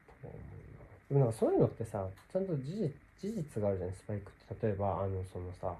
[0.07, 2.91] と思うなでもなんかそういうのってさちゃんと事実
[3.21, 4.67] 事実があるじゃないスパイクって。
[4.67, 5.75] 例えばあのそのさ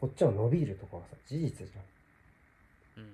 [0.00, 3.04] こっちは伸びるとかはさ事実じゃん。
[3.04, 3.12] うん。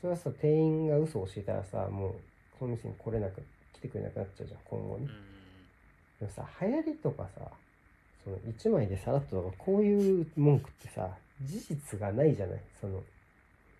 [0.00, 2.14] それはさ店員が嘘を教えたらさもう
[2.58, 3.42] その店に来れなく
[3.74, 5.10] 来てくれなくなっちゃうじゃん今後にうん。
[5.10, 5.32] うん
[6.20, 7.40] でもさ流行りとかさ
[8.22, 11.08] その1枚でさらっととかこういう文句ってさ
[11.42, 12.60] 事実がないじゃない。
[12.80, 13.02] その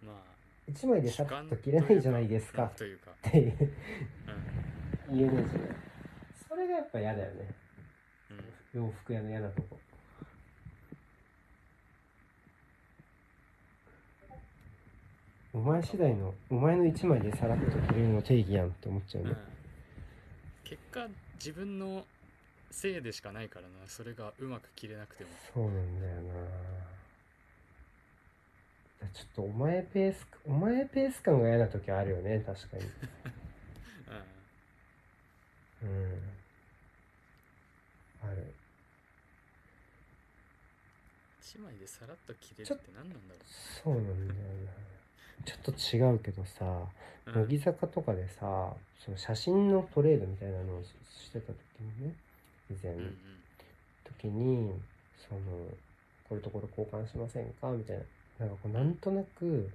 [0.05, 0.21] ま
[0.69, 2.73] 1枚あでさらっと着れないじゃないですか。
[2.77, 3.71] というかっていう。
[5.11, 5.19] うん。
[5.19, 5.92] 言えないじゃない
[6.53, 7.55] それがやっぱ嫌だよね。
[8.75, 8.83] うん。
[8.85, 9.79] 洋服屋の嫌なとこ。
[15.55, 19.31] お前次第のお前の1枚でさらっと着れるの定義やんって思っちゃうね。
[19.31, 19.37] うん。
[20.63, 22.05] 結果自分の
[22.71, 23.89] せいでしかないからな。
[23.89, 25.31] それがうまく切れなくても。
[25.55, 26.33] そうなんだよな。
[29.15, 32.83] ちょっとお前ペースお前ペース感が嫌な時あるよね確かに。
[35.83, 35.89] うん。
[35.89, 36.42] うん
[38.23, 38.55] ある
[41.41, 43.41] 一枚でさらっと切れるちょって何なんだろ
[43.85, 44.73] そうなんだよな
[45.45, 46.65] ちょっと違うけどさ
[47.27, 50.89] う、乃木坂とかでさその写真のトレードみたいなのをし
[51.27, 52.15] してた時にね
[52.71, 53.17] 以前、うんうん。
[54.21, 54.73] 時に
[55.29, 55.41] その
[56.29, 57.71] これとこれ交換しませんか？
[57.71, 58.47] みたいな。
[58.47, 59.71] なんかこうなんとなく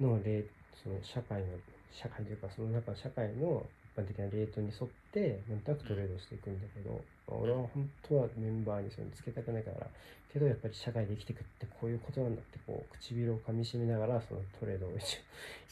[0.00, 0.44] のレー
[0.82, 1.58] その社会の
[1.92, 9.86] 社会というかその中の社会の一般的なレートに沿ってなんとなくトレードしていくんだけど、俺は本当はメンバーにそういうのつけたくないから
[10.32, 14.96] けどやっぱり社会で生きていくってこういうことなんだってこう唇をかみしめながらそのトレードを一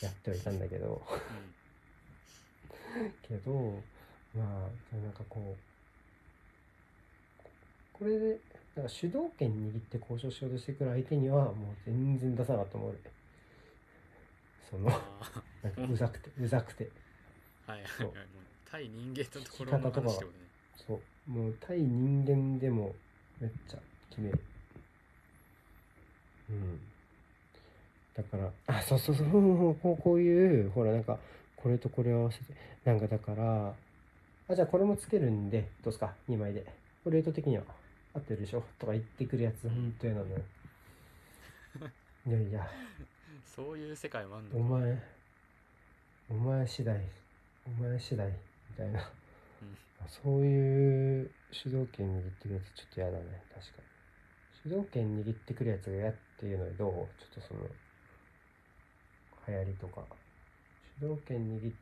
[0.02, 1.02] 応やってはいたんだけど。
[3.22, 3.52] けど
[4.36, 5.58] まあなんかこう
[7.92, 8.38] これで
[8.74, 11.54] なんか主導権握って交渉しようとしてくる相手にはもう
[11.86, 12.98] 全然出さなかったもん俺。
[14.68, 15.00] そのあ
[15.62, 16.84] なんかうざくてうざくて。
[16.84, 17.09] あ
[17.70, 18.08] はいはいそう。
[18.08, 20.32] はいもう対人間のところの話ってことね。
[20.86, 21.30] そう。
[21.30, 22.94] もう対人間でも
[23.40, 23.78] めっちゃ
[24.10, 24.40] 決める。
[26.50, 26.80] うん。
[28.14, 31.18] だからあそうそうそうこうこういうほらなんか
[31.56, 32.54] これとこれを合わせて。
[32.84, 33.74] なんかだから
[34.48, 36.64] あじゃあこれもつけるんでどうすか？2枚で。
[37.04, 37.64] これレート的には。
[38.14, 38.64] 合ってるでしょ？
[38.78, 40.38] とか言ってくるやつほんと嫌なのよ
[42.26, 42.68] いやいや。
[43.44, 44.56] そういう世界もあんのか。
[44.56, 45.02] お前
[46.30, 47.00] お前次第
[47.66, 48.34] お前次第み
[48.76, 49.00] たいな。
[49.00, 50.08] うん。
[50.08, 53.24] そういう主導権握ってくるやつちょっと嫌だね。
[53.54, 53.82] 確か
[54.64, 54.72] に。
[54.72, 56.92] 主導権握ってくるやつが嫌っていうのはどう？
[56.92, 57.61] ちょっとその
[59.48, 60.02] 流行りとか。
[61.00, 61.72] 主導権握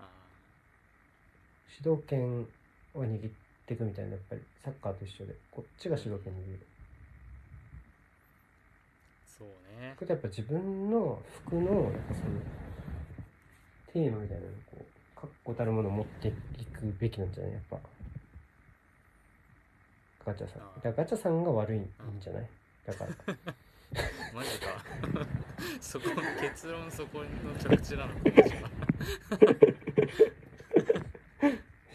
[1.80, 2.46] 主導権
[2.94, 3.32] を握っ
[3.66, 4.12] ていくみたいな。
[4.12, 5.34] やっぱりサッカーと一緒で。
[5.50, 6.58] こっちが主導権握る。
[9.26, 9.48] ーそう
[9.80, 9.96] ね。
[10.08, 12.40] やっぱ自分の服のなんかその
[13.92, 14.84] テーマみたいなのをこう
[15.20, 17.52] 確固たるものを持っていくべきなんじゃない？
[17.52, 17.78] やっぱ。
[20.26, 20.62] ガチャさん。
[20.62, 21.90] あだからガチャさんが悪いん
[22.20, 22.48] じゃない？
[22.86, 23.10] だから。
[24.34, 24.66] マジか。
[25.80, 26.06] そこ
[26.40, 28.20] 結論そこの着地なのか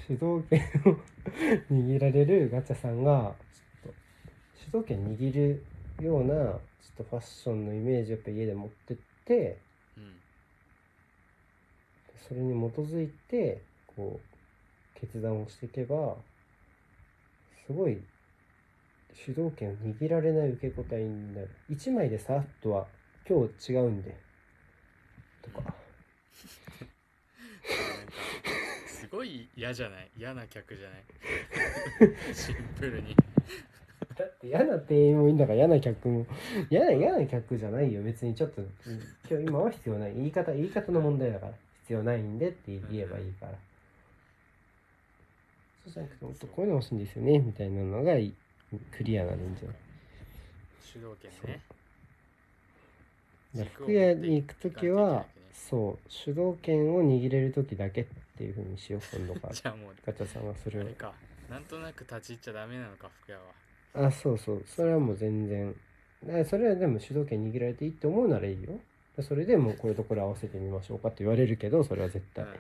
[0.08, 0.98] 主導権を
[1.72, 3.94] 握られるガチャさんがちょっと
[4.56, 5.64] 主導権握る
[6.04, 6.60] ようなちょっ
[6.98, 9.58] とファッションのイメージをやっぱ家で持ってってうん
[12.28, 13.62] それに基づいて
[13.96, 16.16] こう決断をしていけば
[17.66, 18.02] すごい
[19.14, 21.50] 主導権を握られない受け答えになる。
[21.70, 22.88] 1枚でさっとは
[23.30, 24.16] 今日違うんで。
[25.42, 25.74] とか。
[28.88, 30.10] すごい嫌じゃない？
[30.18, 31.04] 嫌な客じゃない？
[32.34, 33.16] シンプルに。
[34.18, 36.26] だって嫌な店員もいいんだから嫌な客も。
[36.70, 38.34] 嫌な嫌な客じゃないよ別に。
[38.36, 38.70] ちょっとうん。
[39.30, 40.16] 今日今は必要ない。
[40.16, 41.54] 言い方言い方の問題だから
[41.84, 43.52] 必要ないんでって言えばいいから。
[45.86, 48.34] そうじゃなくてもっとこういうの欲しいんですよねみたいなのがい
[48.96, 49.76] クリアならいいんじゃない
[50.82, 51.62] 主導権ね
[53.56, 58.06] だ服屋に行く時はそう主導権を握れる時だけっ
[58.38, 59.54] ていうふうにしよう今度から。
[59.54, 60.82] じゃあもうガチャさんはそれを。
[60.82, 61.14] あれか。
[61.50, 64.08] なんとなく立ち入っちゃダメなのか服屋は。
[64.08, 64.64] あそうそう。
[64.66, 65.76] それはもう全然。
[66.46, 68.80] それはでも主導権握られていいって思うならいいよ
[69.22, 72.46] それでもうこれとこれ合わせてみましょうかって言われるけどそれは絶対。
[72.46, 72.58] うんうん。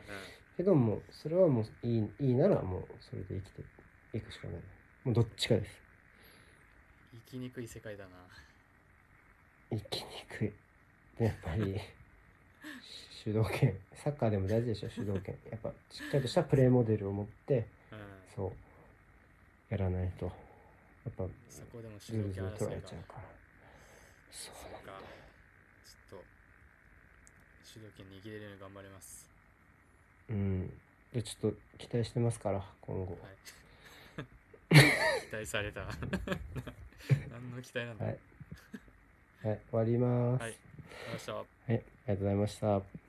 [0.55, 4.55] けどもうそれはもういいいいならもうそれで生きていくしかない。
[5.03, 5.81] もうどっちかです。
[7.27, 8.09] 生きにくい世界だな。
[9.71, 10.05] 生きに
[10.37, 10.53] くい。
[11.17, 11.79] でやっぱり
[13.25, 13.75] 主導権。
[13.95, 15.35] サッカーでも大事でしょ主導権。
[15.49, 17.99] やっぱしっかりとしたプレーモデルを持ってうん。
[18.35, 20.25] そうやらないと。
[20.25, 20.31] や
[21.09, 23.23] っぱそこでも主ズルズル取導権争いがられちゃうから。
[24.29, 24.82] そうそっかちょっと
[27.73, 29.25] 主導権握れるように頑張ります。
[30.29, 30.69] うん。
[31.11, 33.13] でちょっと期待してますから今後。
[33.13, 33.17] は
[34.21, 34.77] い。
[35.25, 35.81] 期待された。
[37.31, 38.05] 何の期待なんだ。
[38.05, 38.19] はい。
[39.43, 40.41] はい終わります。
[40.43, 40.51] はい。
[40.51, 40.57] あり
[41.13, 41.33] がとうございました。
[41.33, 42.93] はい、ありがとうございました